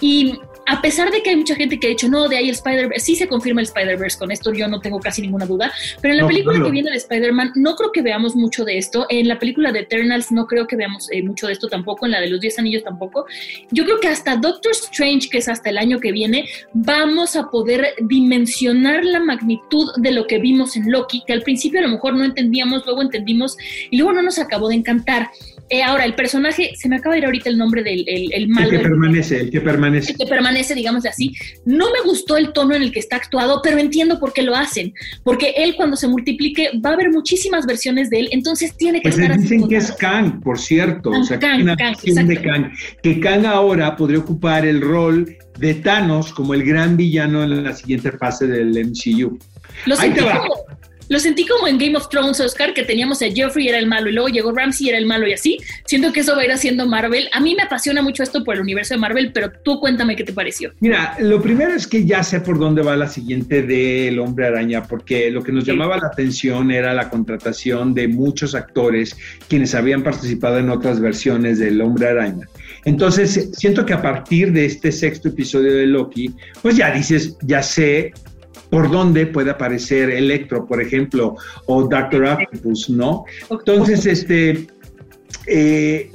y 0.00 0.34
a 0.66 0.80
pesar 0.80 1.10
de 1.10 1.22
que 1.22 1.30
hay 1.30 1.36
mucha 1.36 1.54
gente 1.54 1.78
que 1.78 1.86
ha 1.86 1.90
dicho, 1.90 2.08
no, 2.08 2.28
de 2.28 2.36
ahí 2.36 2.48
el 2.48 2.54
Spider-Verse, 2.54 3.04
sí 3.04 3.16
se 3.16 3.28
confirma 3.28 3.60
el 3.60 3.66
Spider-Verse, 3.66 4.18
con 4.18 4.30
esto 4.30 4.52
yo 4.52 4.68
no 4.68 4.80
tengo 4.80 4.98
casi 5.00 5.22
ninguna 5.22 5.46
duda, 5.46 5.72
pero 6.00 6.12
en 6.12 6.18
la 6.18 6.22
no, 6.22 6.28
película 6.28 6.62
que 6.62 6.70
viene 6.70 6.90
de 6.90 6.96
Spider-Man 6.96 7.52
no 7.56 7.76
creo 7.76 7.92
que 7.92 8.02
veamos 8.02 8.34
mucho 8.34 8.64
de 8.64 8.78
esto, 8.78 9.06
en 9.08 9.28
la 9.28 9.38
película 9.38 9.72
de 9.72 9.80
Eternals 9.80 10.32
no 10.32 10.46
creo 10.46 10.66
que 10.66 10.76
veamos 10.76 11.08
eh, 11.10 11.22
mucho 11.22 11.46
de 11.46 11.52
esto 11.52 11.68
tampoco, 11.68 12.06
en 12.06 12.12
la 12.12 12.20
de 12.20 12.28
los 12.28 12.40
10 12.40 12.58
anillos 12.58 12.84
tampoco. 12.84 13.26
Yo 13.70 13.84
creo 13.84 14.00
que 14.00 14.08
hasta 14.08 14.36
Doctor 14.36 14.72
Strange, 14.72 15.28
que 15.28 15.38
es 15.38 15.48
hasta 15.48 15.70
el 15.70 15.78
año 15.78 16.00
que 16.00 16.12
viene, 16.12 16.48
vamos 16.72 17.36
a 17.36 17.50
poder 17.50 17.94
dimensionar 18.00 19.04
la 19.04 19.20
magnitud 19.20 19.90
de 19.96 20.12
lo 20.12 20.26
que 20.26 20.38
vimos 20.38 20.76
en 20.76 20.90
Loki, 20.90 21.22
que 21.26 21.32
al 21.32 21.42
principio 21.42 21.80
a 21.80 21.82
lo 21.82 21.88
mejor 21.88 22.14
no 22.14 22.24
entendíamos, 22.24 22.84
luego 22.86 23.02
entendimos 23.02 23.56
y 23.90 23.96
luego 23.96 24.12
no 24.12 24.22
nos 24.22 24.38
acabó 24.38 24.68
de 24.68 24.76
encantar. 24.76 25.30
Eh, 25.70 25.82
ahora, 25.82 26.04
el 26.04 26.14
personaje, 26.14 26.72
se 26.76 26.88
me 26.88 26.96
acaba 26.96 27.14
de 27.14 27.20
ir 27.20 27.24
ahorita 27.24 27.48
el 27.48 27.56
nombre 27.56 27.82
del 27.82 28.04
el, 28.06 28.32
el 28.32 28.48
malo. 28.48 28.70
El 28.70 28.76
que 28.76 28.82
permanece, 28.82 29.40
el 29.40 29.50
que 29.50 29.60
permanece. 29.60 30.12
El 30.12 30.18
que 30.18 30.26
permanece, 30.26 30.74
digamos 30.74 31.06
así. 31.06 31.34
No 31.64 31.86
me 31.90 32.02
gustó 32.04 32.36
el 32.36 32.52
tono 32.52 32.74
en 32.74 32.82
el 32.82 32.92
que 32.92 33.00
está 33.00 33.16
actuado, 33.16 33.60
pero 33.62 33.78
entiendo 33.78 34.20
por 34.20 34.32
qué 34.32 34.42
lo 34.42 34.54
hacen. 34.54 34.92
Porque 35.22 35.54
él, 35.56 35.74
cuando 35.76 35.96
se 35.96 36.06
multiplique, 36.06 36.70
va 36.84 36.90
a 36.90 36.92
haber 36.94 37.10
muchísimas 37.10 37.66
versiones 37.66 38.10
de 38.10 38.20
él, 38.20 38.28
entonces 38.32 38.76
tiene 38.76 39.00
que 39.00 39.08
pues 39.08 39.18
estar 39.18 39.38
dicen 39.38 39.60
así. 39.60 39.68
que 39.68 39.76
es 39.76 39.92
Kang, 39.92 40.40
por 40.40 40.58
cierto. 40.58 41.10
Kang, 41.10 41.20
o 41.20 41.24
sea, 41.24 41.38
Kang, 41.38 41.62
una 41.62 41.76
Kang, 41.76 41.96
de. 42.02 42.42
Kang. 42.42 42.72
Que 43.02 43.20
Kang 43.20 43.46
ahora 43.46 43.96
podría 43.96 44.18
ocupar 44.18 44.66
el 44.66 44.80
rol 44.80 45.36
de 45.58 45.74
Thanos 45.74 46.32
como 46.32 46.54
el 46.54 46.64
gran 46.64 46.96
villano 46.96 47.42
en 47.42 47.64
la 47.64 47.74
siguiente 47.74 48.12
fase 48.12 48.46
del 48.46 48.70
MCU. 48.70 49.38
Lo 49.86 49.98
Ahí 49.98 50.10
te 50.10 50.20
va. 50.20 50.42
Lo 51.08 51.18
sentí 51.18 51.46
como 51.46 51.68
en 51.68 51.78
Game 51.78 51.96
of 51.96 52.08
Thrones, 52.08 52.40
Oscar, 52.40 52.72
que 52.74 52.82
teníamos 52.82 53.20
a 53.22 53.26
Jeffrey 53.26 53.68
era 53.68 53.78
el 53.78 53.86
malo 53.86 54.08
y 54.08 54.12
luego 54.12 54.28
llegó 54.28 54.52
Ramsey 54.52 54.88
era 54.88 54.98
el 54.98 55.06
malo 55.06 55.26
y 55.26 55.32
así. 55.32 55.58
Siento 55.86 56.12
que 56.12 56.20
eso 56.20 56.34
va 56.34 56.42
a 56.42 56.44
ir 56.44 56.52
haciendo 56.52 56.86
Marvel. 56.86 57.28
A 57.32 57.40
mí 57.40 57.54
me 57.54 57.62
apasiona 57.62 58.02
mucho 58.02 58.22
esto 58.22 58.42
por 58.44 58.54
el 58.56 58.60
universo 58.62 58.94
de 58.94 59.00
Marvel, 59.00 59.30
pero 59.32 59.50
tú 59.64 59.80
cuéntame 59.80 60.16
qué 60.16 60.24
te 60.24 60.32
pareció. 60.32 60.72
Mira, 60.80 61.16
lo 61.20 61.40
primero 61.42 61.74
es 61.74 61.86
que 61.86 62.04
ya 62.06 62.22
sé 62.22 62.40
por 62.40 62.58
dónde 62.58 62.82
va 62.82 62.96
la 62.96 63.08
siguiente 63.08 63.62
del 63.62 64.18
Hombre 64.18 64.46
Araña, 64.46 64.82
porque 64.84 65.30
lo 65.30 65.42
que 65.42 65.52
nos 65.52 65.64
Sí. 65.64 65.70
llamaba 65.70 65.96
la 65.98 66.08
atención 66.08 66.70
era 66.70 66.92
la 66.94 67.08
contratación 67.10 67.94
de 67.94 68.08
muchos 68.08 68.54
actores 68.54 69.16
quienes 69.48 69.74
habían 69.74 70.02
participado 70.02 70.58
en 70.58 70.70
otras 70.70 71.00
versiones 71.00 71.58
del 71.58 71.80
Hombre 71.80 72.08
Araña. 72.08 72.48
Entonces, 72.84 73.50
siento 73.54 73.86
que 73.86 73.94
a 73.94 74.02
partir 74.02 74.52
de 74.52 74.66
este 74.66 74.92
sexto 74.92 75.28
episodio 75.28 75.72
de 75.74 75.86
Loki, 75.86 76.34
pues 76.60 76.76
ya 76.76 76.90
dices, 76.90 77.36
ya 77.42 77.62
sé 77.62 78.12
por 78.74 78.90
dónde 78.90 79.26
puede 79.26 79.52
aparecer 79.52 80.10
Electro, 80.10 80.66
por 80.66 80.82
ejemplo, 80.82 81.36
o 81.66 81.84
Doctor 81.84 82.24
Octopus, 82.24 82.90
¿no? 82.90 83.24
Entonces, 83.48 84.04
este, 84.04 84.66
eh, 85.46 86.10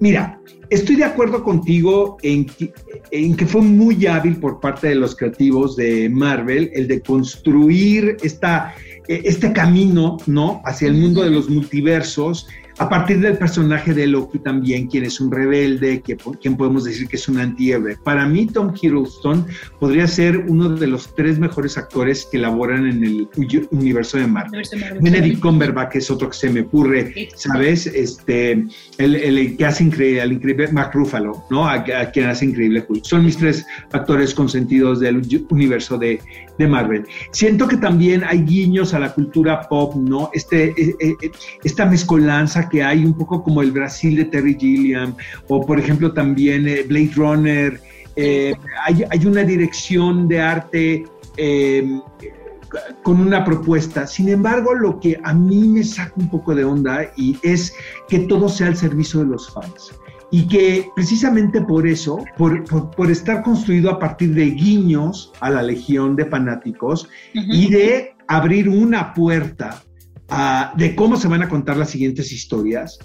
mira, 0.00 0.40
estoy 0.70 0.96
de 0.96 1.04
acuerdo 1.04 1.44
contigo 1.44 2.16
en 2.24 2.46
que, 2.46 2.72
en 3.12 3.36
que 3.36 3.46
fue 3.46 3.62
muy 3.62 4.04
hábil 4.08 4.38
por 4.38 4.58
parte 4.58 4.88
de 4.88 4.96
los 4.96 5.14
creativos 5.14 5.76
de 5.76 6.08
Marvel 6.10 6.72
el 6.74 6.88
de 6.88 7.00
construir 7.00 8.16
esta, 8.24 8.74
eh, 9.06 9.22
este 9.24 9.52
camino, 9.52 10.16
¿no? 10.26 10.62
Hacia 10.64 10.88
el 10.88 10.94
mundo 10.94 11.22
de 11.22 11.30
los 11.30 11.48
multiversos. 11.48 12.48
A 12.80 12.88
partir 12.88 13.20
del 13.20 13.36
personaje 13.36 13.92
de 13.92 14.06
Loki 14.06 14.38
también, 14.38 14.86
quien 14.86 15.04
es 15.04 15.20
un 15.20 15.30
rebelde, 15.30 16.00
que, 16.00 16.16
quien 16.40 16.56
podemos 16.56 16.84
decir 16.84 17.08
que 17.08 17.16
es 17.16 17.28
un 17.28 17.38
antihéroe. 17.38 17.98
Para 18.02 18.26
mí, 18.26 18.46
Tom 18.46 18.72
Hiddleston 18.74 19.46
podría 19.78 20.06
ser 20.06 20.38
uno 20.48 20.70
de 20.70 20.86
los 20.86 21.14
tres 21.14 21.38
mejores 21.38 21.76
actores 21.76 22.26
que 22.32 22.38
laboran 22.38 22.86
en 22.86 23.04
el 23.04 23.28
universo 23.70 24.16
de 24.16 24.26
Marvel. 24.26 24.62
Benedict 25.02 25.40
Cumberbatch 25.40 25.96
es 25.96 26.10
otro 26.10 26.30
que 26.30 26.36
se 26.36 26.48
me 26.48 26.62
ocurre. 26.62 27.28
¿sabes? 27.36 27.86
Este, 27.86 28.64
el, 28.96 29.14
el 29.14 29.56
que 29.58 29.66
hace 29.66 29.84
increíble, 29.84 30.22
el 30.22 30.32
increíble 30.32 30.72
Mark 30.72 30.92
Ruffalo, 30.94 31.44
¿no? 31.50 31.68
A, 31.68 31.74
a 31.74 32.10
quien 32.10 32.28
hace 32.28 32.46
increíble 32.46 32.84
Hulk. 32.88 33.04
Son 33.04 33.24
mis 33.24 33.36
tres 33.36 33.66
actores 33.92 34.34
consentidos 34.34 35.00
del 35.00 35.20
universo 35.50 35.98
de, 35.98 36.18
de 36.58 36.66
Marvel. 36.66 37.04
Siento 37.32 37.68
que 37.68 37.76
también 37.76 38.24
hay 38.24 38.38
guiños 38.42 38.94
a 38.94 38.98
la 38.98 39.12
cultura 39.12 39.68
pop, 39.68 39.94
¿no? 39.96 40.30
Este, 40.32 40.68
eh, 40.76 40.96
eh, 41.00 41.14
esta 41.62 41.84
mezcolanza 41.84 42.69
que 42.70 42.82
hay 42.82 43.04
un 43.04 43.14
poco 43.14 43.42
como 43.42 43.60
el 43.60 43.72
Brasil 43.72 44.16
de 44.16 44.24
Terry 44.24 44.56
Gilliam, 44.58 45.14
o 45.48 45.64
por 45.66 45.78
ejemplo 45.78 46.12
también 46.12 46.66
eh, 46.66 46.84
Blade 46.88 47.12
Runner. 47.14 47.80
Eh, 48.16 48.54
hay, 48.84 49.04
hay 49.10 49.26
una 49.26 49.44
dirección 49.44 50.28
de 50.28 50.40
arte 50.40 51.04
eh, 51.36 52.00
con 53.02 53.20
una 53.20 53.44
propuesta. 53.44 54.06
Sin 54.06 54.28
embargo, 54.28 54.74
lo 54.74 55.00
que 55.00 55.20
a 55.22 55.34
mí 55.34 55.68
me 55.68 55.82
saca 55.82 56.14
un 56.16 56.28
poco 56.28 56.54
de 56.54 56.64
onda 56.64 57.10
y 57.16 57.36
es 57.42 57.74
que 58.08 58.20
todo 58.20 58.48
sea 58.48 58.68
al 58.68 58.76
servicio 58.76 59.20
de 59.20 59.26
los 59.26 59.52
fans. 59.52 59.92
Y 60.32 60.46
que 60.46 60.88
precisamente 60.94 61.60
por 61.60 61.88
eso, 61.88 62.18
por, 62.38 62.62
por, 62.64 62.90
por 62.92 63.10
estar 63.10 63.42
construido 63.42 63.90
a 63.90 63.98
partir 63.98 64.32
de 64.34 64.50
guiños 64.50 65.32
a 65.40 65.50
la 65.50 65.62
legión 65.62 66.14
de 66.14 66.24
fanáticos 66.26 67.08
y 67.34 67.68
de 67.68 68.14
abrir 68.28 68.68
una 68.68 69.12
puerta 69.12 69.82
de 70.76 70.94
cómo 70.94 71.16
se 71.16 71.28
van 71.28 71.42
a 71.42 71.48
contar 71.48 71.76
las 71.76 71.90
siguientes 71.90 72.32
historias, 72.32 72.98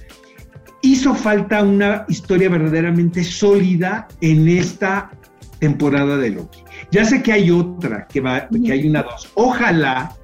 hizo 0.82 1.16
falta 1.16 1.64
una 1.64 2.06
historia 2.08 2.50
verdaderamente 2.50 3.24
sólida 3.24 4.08
en 4.22 4.48
esta 4.48 5.12
temporada 5.60 6.18
de 6.18 6.30
Loki. 6.30 6.60
Ya 6.92 7.06
sé 7.06 7.24
que 7.24 7.32
hay 7.32 7.50
otra, 7.50 8.08
que, 8.08 8.22
va, 8.22 8.48
que 8.48 8.72
hay 8.72 8.88
una 8.88 9.04
dos. 9.04 9.28
Ojalá 9.34 10.16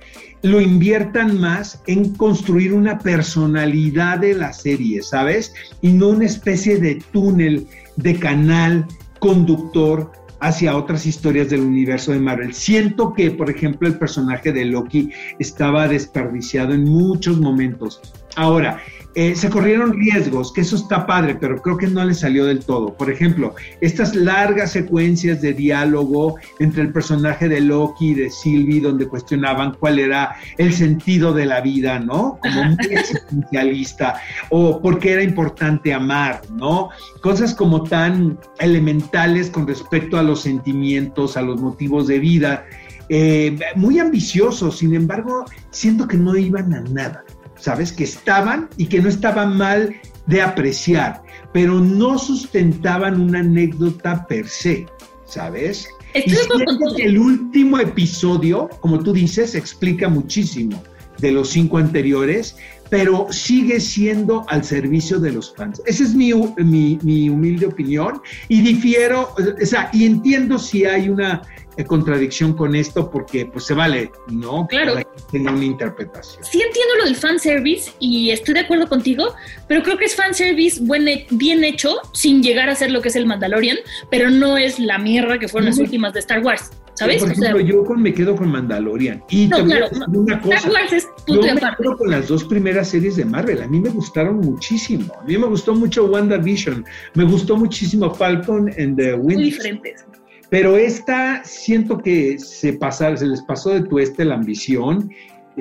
lo 0.44 0.60
inviertan 0.60 1.40
más 1.40 1.82
en 1.88 2.14
construir 2.16 2.74
una 2.74 3.00
personalidad 3.00 4.20
de 4.20 4.36
la 4.36 4.54
serie, 4.54 5.02
¿sabes? 5.04 5.54
Y 5.82 5.90
no 5.90 6.10
una 6.10 6.26
especie 6.26 6.80
de 6.80 6.96
túnel, 7.12 7.68
de 7.98 8.16
canal 8.18 8.86
conductor 9.20 10.12
hacia 10.41 10.75
otras 10.75 11.06
historias 11.06 11.49
del 11.49 11.62
universo 11.62 12.12
de 12.12 12.19
Marvel. 12.19 12.54
Siento 12.54 13.13
que, 13.13 13.32
por 13.32 13.49
ejemplo, 13.49 13.88
el 13.88 13.97
personaje 13.97 14.51
de 14.51 14.65
Loki 14.65 15.12
estaba 15.39 15.88
desperdiciado 15.88 16.73
en 16.73 16.84
muchos 16.84 17.39
momentos. 17.39 18.01
Ahora, 18.36 18.82
eh, 19.13 19.36
se 19.36 19.50
corrieron 19.50 19.93
riesgos, 19.93 20.54
que 20.54 20.62
eso 20.62 20.78
está 20.78 21.06
padre, 21.06 21.36
pero 21.36 21.62
creo 21.62 21.78
que 21.78 21.88
no 21.88 22.04
le 22.06 22.13
salió 22.13 22.45
del 22.45 22.63
todo. 22.63 22.93
Por 22.93 23.12
ejemplo, 23.12 23.56
estas 23.82 24.15
largas 24.15 24.71
secuencias 24.71 25.41
de 25.41 25.54
diálogo 25.54 26.36
entre 26.60 26.84
el 26.84 26.93
personaje 26.93 27.50
de 27.50 27.60
Loki 27.60 28.12
y 28.12 28.13
de 28.13 28.30
Sylvie, 28.30 28.80
donde 28.80 29.08
cuestionaban 29.08 29.76
cuál 29.80 30.00
era 30.00 30.36
el 30.58 30.71
sentido 30.71 31.34
de 31.34 31.45
la 31.45 31.60
vida, 31.60 32.00
¿no? 32.00 32.39
Como 32.41 32.63
muy 32.76 32.86
existencialista, 32.89 34.15
o 34.50 34.82
por 34.82 35.00
qué 35.00 35.13
era 35.13 35.24
importante 35.24 35.93
amar, 35.93 36.41
¿no? 36.54 36.89
Cosas 37.21 37.54
como 37.54 37.84
tan 37.84 38.39
elementales 38.60 39.50
con 39.50 39.67
respecto 39.67 40.17
a 40.17 40.24
los 40.24 40.41
sentimientos, 40.41 41.36
a 41.36 41.41
los 41.41 41.60
motivos 41.60 42.08
de 42.08 42.19
vida. 42.19 42.65
Eh, 43.10 43.60
muy 43.76 44.00
ambiciosos, 44.00 44.78
sin 44.78 44.95
embargo, 44.95 45.43
siento 45.69 46.08
que 46.08 46.15
no 46.15 46.38
iban 46.38 46.74
a 46.74 46.80
nada. 46.80 47.26
¿Sabes? 47.62 47.93
Que 47.93 48.04
estaban 48.04 48.69
y 48.76 48.88
que 48.88 49.02
no 49.02 49.08
estaban 49.08 49.56
mal 49.56 49.95
de 50.26 50.41
apreciar, 50.41 51.24
pero 51.54 51.80
no 51.80 52.17
sustentaban 52.17 53.19
una 53.21 53.39
anécdota 53.39 54.26
per 54.28 54.47
se, 54.47 54.88
¿sabes? 55.26 55.88
y 56.13 56.30
siento 56.30 56.58
que 56.97 57.04
el 57.04 57.17
último 57.17 57.80
episodio, 57.80 58.69
como 58.82 59.00
tú 59.00 59.13
dices, 59.13 59.56
explica 59.56 60.10
muchísimo 60.10 60.84
de 61.22 61.32
los 61.32 61.50
cinco 61.50 61.78
anteriores, 61.78 62.58
pero 62.90 63.28
sigue 63.32 63.80
siendo 63.80 64.44
al 64.50 64.66
servicio 64.66 65.20
de 65.20 65.32
los 65.32 65.56
fans. 65.56 65.82
Esa 65.86 66.04
es 66.04 66.14
mi, 66.14 66.34
mi, 66.58 67.00
mi 67.02 67.30
humilde 67.30 67.68
opinión 67.68 68.22
y 68.50 68.62
difiero, 68.62 69.34
o 69.38 69.66
sea, 69.66 69.90
y 69.94 70.06
entiendo 70.06 70.60
si 70.60 70.84
hay 70.84 71.08
una 71.08 71.42
contradicción 71.88 72.54
con 72.54 72.76
esto 72.76 73.10
porque 73.10 73.46
pues 73.46 73.66
se 73.66 73.74
vale, 73.74 74.12
¿no? 74.28 74.68
Claro. 74.68 74.96
Tiene 75.30 75.52
una 75.52 75.66
interpretación. 75.66 76.44
Sí 76.44 76.62
entiendo 76.62 76.96
lo 77.00 77.06
del 77.06 77.16
fanservice 77.16 77.92
y 78.00 78.32
estoy 78.32 78.54
de 78.54 78.62
acuerdo 78.62 78.88
contigo, 78.88 79.34
pero 79.68 79.82
creo 79.84 79.98
que 79.98 80.06
es 80.06 80.16
fanservice 80.16 80.82
buen, 80.82 81.06
bien 81.32 81.64
hecho 81.64 81.96
sin 82.14 82.44
llegar 82.44 82.70
a 82.70 82.76
ser 82.76 82.92
lo 82.92 83.02
que 83.02 83.10
es 83.10 83.16
el 83.16 83.26
Mandalorian, 83.26 83.78
pero 84.10 84.30
no 84.30 84.58
es 84.58 84.80
la 84.80 84.98
mierda 84.98 85.40
que 85.40 85.48
fueron 85.48 85.70
las 85.70 85.80
últimas 85.80 86.14
de 86.14 86.20
Star 86.20 86.44
Wars. 86.44 86.72
¿Sabes? 87.02 87.24
Por 87.24 87.32
ejemplo, 87.32 87.60
yo 87.60 87.84
con, 87.84 88.00
me 88.00 88.14
quedo 88.14 88.36
con 88.36 88.52
Mandalorian. 88.52 89.24
Y 89.32 89.48
no, 89.48 89.66
claro, 89.66 89.88
una 90.14 90.40
cosa. 90.40 90.56
Star 90.58 90.72
Wars 90.72 90.94
es 90.94 91.08
yo 91.28 91.42
me 91.42 91.56
quedo 91.56 91.98
con 91.98 92.12
las 92.12 92.28
dos 92.28 92.44
primeras 92.44 92.90
series 92.90 93.16
de 93.16 93.26
Marvel. 93.26 93.64
A 93.64 93.68
mí 93.68 93.80
me 93.80 93.90
gustaron 93.90 94.38
muchísimo. 94.38 95.12
A 95.20 95.24
mí 95.24 95.36
me 95.36 95.48
gustó 95.48 95.74
mucho 95.74 96.06
WandaVision. 96.06 96.86
Me 97.16 97.24
gustó 97.24 97.58
muchísimo 97.58 98.14
Falcon 98.14 98.70
and 98.78 98.98
the 98.98 99.16
Winter. 99.16 99.36
Muy 99.36 99.44
diferentes. 99.46 100.06
Pero 100.52 100.78
esta 100.78 101.44
siento 101.44 101.98
que 101.98 102.38
se, 102.38 102.74
pasa, 102.74 103.18
se 103.18 103.26
les 103.26 103.42
pasó 103.42 103.72
de 103.72 103.82
tueste 103.82 104.24
la 104.24 104.36
ambición 104.36 105.10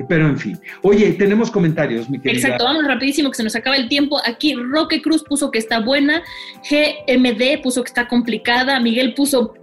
pero 0.07 0.27
en 0.27 0.37
fin. 0.37 0.57
Oye, 0.83 1.11
tenemos 1.13 1.51
comentarios, 1.51 2.09
mi 2.09 2.19
querida. 2.19 2.39
Exacto, 2.39 2.63
vamos 2.63 2.85
rapidísimo 2.85 3.29
que 3.29 3.35
se 3.35 3.43
nos 3.43 3.55
acaba 3.55 3.75
el 3.75 3.89
tiempo. 3.89 4.19
Aquí 4.25 4.55
Roque 4.55 5.01
Cruz 5.01 5.23
puso 5.23 5.51
que 5.51 5.59
está 5.59 5.79
buena, 5.81 6.23
GMD 6.69 7.61
puso 7.61 7.83
que 7.83 7.89
está 7.89 8.07
complicada, 8.07 8.79
Miguel 8.79 9.13
puso... 9.13 9.53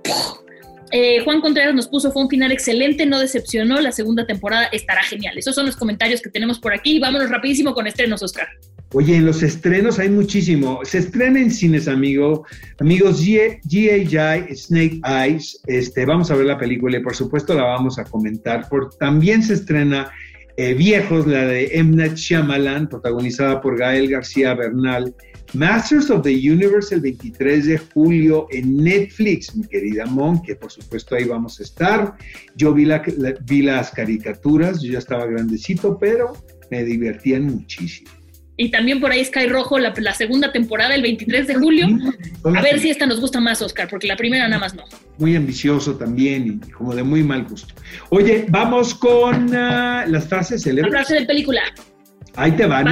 Eh, 0.93 1.21
Juan 1.25 1.41
Contreras 1.41 1.75
nos 1.75 1.89
puso, 1.89 2.13
fue 2.13 2.23
un 2.23 2.29
final 2.29 2.53
excelente, 2.53 3.07
no 3.07 3.19
decepcionó, 3.19 3.81
la 3.81 3.93
segunda 3.93 4.27
temporada 4.27 4.67
estará 4.67 5.03
genial. 5.03 5.37
Esos 5.37 5.55
son 5.55 5.67
los 5.67 5.77
comentarios 5.77 6.21
que 6.21 6.31
tenemos 6.31 6.59
por 6.59 6.73
aquí. 6.73 6.99
Vámonos 6.99 7.31
rapidísimo 7.31 7.75
con 7.75 7.87
estrenos, 7.87 8.23
Oscar. 8.23 8.49
Oye, 8.95 9.17
en 9.17 9.27
los 9.27 9.43
estrenos 9.43 9.99
hay 9.99 10.09
muchísimo. 10.09 10.81
Se 10.83 10.99
estrena 10.99 11.41
en 11.41 11.51
cines, 11.51 11.89
amigo. 11.89 12.47
Amigos, 12.79 13.23
G.A.J. 13.23 14.55
Snake 14.55 15.01
Eyes. 15.05 15.61
Este, 15.67 16.07
vamos 16.07 16.31
a 16.31 16.37
ver 16.37 16.47
la 16.47 16.57
película 16.57 16.97
y 16.97 17.03
por 17.03 17.15
supuesto 17.15 17.53
la 17.53 17.65
vamos 17.65 17.99
a 17.99 18.05
comentar. 18.05 18.67
Por, 18.71 18.95
también 18.97 19.43
se 19.43 19.55
estrena 19.55 20.11
eh, 20.57 20.73
Viejos, 20.73 21.27
la 21.27 21.45
de. 21.45 21.71
Night 21.85 22.15
Shyamalan, 22.15 22.89
protagonizada 22.89 23.61
por 23.61 23.79
Gael 23.79 24.09
García 24.09 24.55
Bernal. 24.55 25.15
Masters 25.55 26.11
of 26.11 26.23
the 26.23 26.31
Universe 26.31 26.95
el 26.95 27.01
23 27.01 27.67
de 27.67 27.79
julio 27.79 28.47
en 28.51 28.77
Netflix, 28.77 29.55
mi 29.55 29.67
querida 29.67 30.07
Mon, 30.07 30.43
que 30.43 30.55
por 30.57 30.71
supuesto 30.71 31.15
ahí 31.15 31.25
vamos 31.25 31.61
a 31.61 31.63
estar. 31.63 32.15
Yo 32.57 32.75
vi, 32.75 32.87
vi 33.47 33.63
las 33.63 33.91
caricaturas, 33.91 34.83
yo 34.83 34.93
ya 34.93 34.99
estaba 34.99 35.27
grandecito, 35.27 35.99
pero 35.99 36.33
me 36.71 36.85
divertían 36.85 37.45
muchísimo. 37.45 38.11
Y 38.61 38.73
también 38.73 39.01
por 39.01 39.13
ahí 39.13 39.25
Sky 39.25 39.47
Rojo, 39.47 39.79
la, 39.79 40.15
segunda 40.15 40.51
temporada, 40.51 40.93
el 40.97 41.03
23 41.03 41.47
de 41.47 41.55
julio. 41.55 41.87
A 42.43 42.61
ver 42.61 42.81
si 42.81 42.91
esta 42.91 43.07
nos 43.07 43.21
gusta 43.21 43.39
más, 43.41 43.63
Oscar, 43.63 43.87
porque 43.89 44.09
la 44.09 44.17
primera 44.17 44.49
nada 44.49 44.59
más 44.59 44.75
no. 44.75 44.83
Muy 45.19 45.37
ambicioso 45.37 45.95
también 45.97 46.61
y 46.65 46.71
como 46.73 46.93
de 46.93 47.05
muy 47.05 47.23
mal 47.23 47.45
gusto. 47.45 47.73
Oye, 48.11 48.47
vamos 48.49 48.97
con 48.97 49.55
ah, 49.55 50.05
las 50.09 50.27
frases 50.27 50.65
célebres. 50.65 50.93
La 50.93 50.99
frase 50.99 51.21
de 51.21 51.27
película. 51.27 51.63
Ahí 52.39 52.53
te 52.53 52.67
va, 52.67 52.85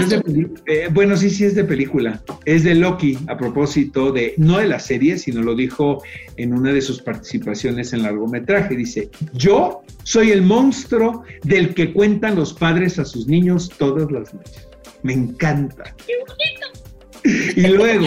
eh, 0.66 0.88
bueno, 0.92 1.16
sí, 1.16 1.30
sí 1.30 1.44
es 1.44 1.54
de 1.54 1.62
película. 1.62 2.20
Es 2.44 2.64
de 2.64 2.74
Loki, 2.74 3.16
a 3.28 3.38
propósito 3.38 4.11
de, 4.11 4.35
no 4.38 4.59
de 4.59 4.66
la 4.66 4.80
serie, 4.80 5.18
sino 5.18 5.40
lo 5.40 5.54
dijo 5.54 6.02
en 6.37 6.52
una 6.52 6.72
de 6.72 6.82
sus 6.82 7.00
participaciones 7.00 7.92
en 7.92 8.02
largometraje. 8.02 8.74
Dice, 8.74 9.09
yo 9.35 9.82
soy 10.02 10.32
el 10.32 10.42
monstruo 10.42 11.22
del 11.44 11.74
que 11.74 11.92
cuentan 11.92 12.35
los 12.35 12.54
padres 12.54 12.98
a 12.98 13.04
sus 13.04 13.28
niños 13.28 13.70
todas 13.78 14.11
las 14.11 14.35
noches. 14.35 14.66
Me 15.04 15.12
encanta. 15.12 15.94
¡Qué 16.04 16.14
bonito! 16.26 16.86
Y 17.56 17.66
luego, 17.66 18.06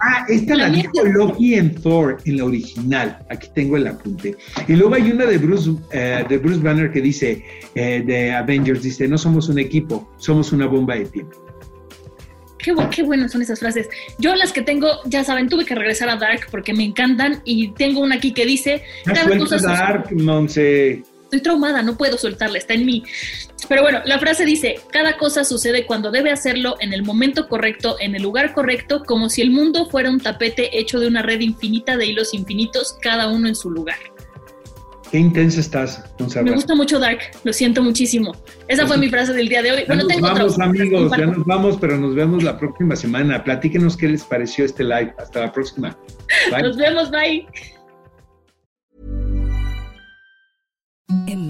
ah, 0.00 0.24
esta 0.28 0.56
la, 0.56 0.70
dijo 0.70 1.04
Loki 1.04 1.54
en 1.54 1.74
Thor, 1.74 2.18
en 2.24 2.38
la 2.38 2.44
original. 2.44 3.18
Aquí 3.30 3.48
tengo 3.54 3.76
el 3.76 3.86
apunte. 3.86 4.36
Y 4.68 4.74
luego 4.74 4.94
hay 4.94 5.10
una 5.10 5.26
de 5.26 5.38
Bruce, 5.38 5.70
eh, 5.92 6.24
de 6.28 6.38
Bruce 6.38 6.60
Banner 6.60 6.90
que 6.90 7.00
dice, 7.00 7.44
eh, 7.74 8.02
de 8.04 8.32
Avengers, 8.32 8.82
dice, 8.82 9.08
no 9.08 9.18
somos 9.18 9.48
un 9.48 9.58
equipo, 9.58 10.10
somos 10.18 10.52
una 10.52 10.66
bomba 10.66 10.96
de 10.96 11.06
tiempo. 11.06 11.36
Qué, 12.58 12.74
qué, 12.90 13.02
buenas 13.02 13.32
son 13.32 13.40
esas 13.40 13.58
frases. 13.58 13.88
Yo 14.18 14.34
las 14.34 14.52
que 14.52 14.60
tengo, 14.60 14.88
ya 15.06 15.24
saben, 15.24 15.48
tuve 15.48 15.64
que 15.64 15.74
regresar 15.74 16.10
a 16.10 16.16
Dark 16.16 16.48
porque 16.50 16.74
me 16.74 16.84
encantan 16.84 17.40
y 17.44 17.72
tengo 17.72 18.00
una 18.00 18.16
aquí 18.16 18.32
que 18.34 18.44
dice... 18.44 18.82
Dark, 19.06 20.12
Monse 20.12 21.02
estoy 21.30 21.42
traumada, 21.42 21.82
no 21.82 21.96
puedo 21.96 22.18
soltarla, 22.18 22.58
está 22.58 22.74
en 22.74 22.84
mí. 22.84 23.04
Pero 23.68 23.82
bueno, 23.82 24.00
la 24.04 24.18
frase 24.18 24.44
dice, 24.44 24.80
cada 24.90 25.16
cosa 25.16 25.44
sucede 25.44 25.86
cuando 25.86 26.10
debe 26.10 26.32
hacerlo 26.32 26.76
en 26.80 26.92
el 26.92 27.04
momento 27.04 27.48
correcto, 27.48 27.96
en 28.00 28.16
el 28.16 28.22
lugar 28.22 28.52
correcto, 28.52 29.04
como 29.06 29.28
si 29.28 29.40
el 29.40 29.50
mundo 29.50 29.86
fuera 29.86 30.10
un 30.10 30.18
tapete 30.18 30.76
hecho 30.78 30.98
de 30.98 31.06
una 31.06 31.22
red 31.22 31.40
infinita 31.40 31.96
de 31.96 32.06
hilos 32.06 32.34
infinitos, 32.34 32.96
cada 33.00 33.28
uno 33.28 33.46
en 33.46 33.54
su 33.54 33.70
lugar. 33.70 33.98
Qué 35.12 35.18
intensa 35.18 35.60
estás, 35.60 36.04
Gonzalo. 36.18 36.46
Me 36.46 36.52
gusta 36.52 36.74
mucho 36.74 36.98
Dark, 36.98 37.18
lo 37.44 37.52
siento 37.52 37.82
muchísimo. 37.82 38.32
Esa 38.68 38.86
fue 38.86 38.96
mi 38.96 39.08
frase 39.08 39.32
del 39.32 39.48
día 39.48 39.62
de 39.62 39.72
hoy. 39.72 39.84
bueno, 39.86 40.04
nos 40.04 40.20
vamos, 40.20 40.58
amigos, 40.58 41.12
ya 41.16 41.26
nos 41.26 41.44
vamos, 41.46 41.78
pero 41.80 41.96
nos 41.96 42.14
vemos 42.14 42.42
la 42.42 42.58
próxima 42.58 42.94
semana. 42.96 43.42
Platíquenos 43.42 43.96
qué 43.96 44.08
les 44.08 44.22
pareció 44.22 44.64
este 44.64 44.84
live. 44.84 45.12
Hasta 45.18 45.40
la 45.40 45.52
próxima. 45.52 45.96
Nos 46.62 46.76
vemos, 46.76 47.10
bye. 47.10 47.46
In. 51.10 51.49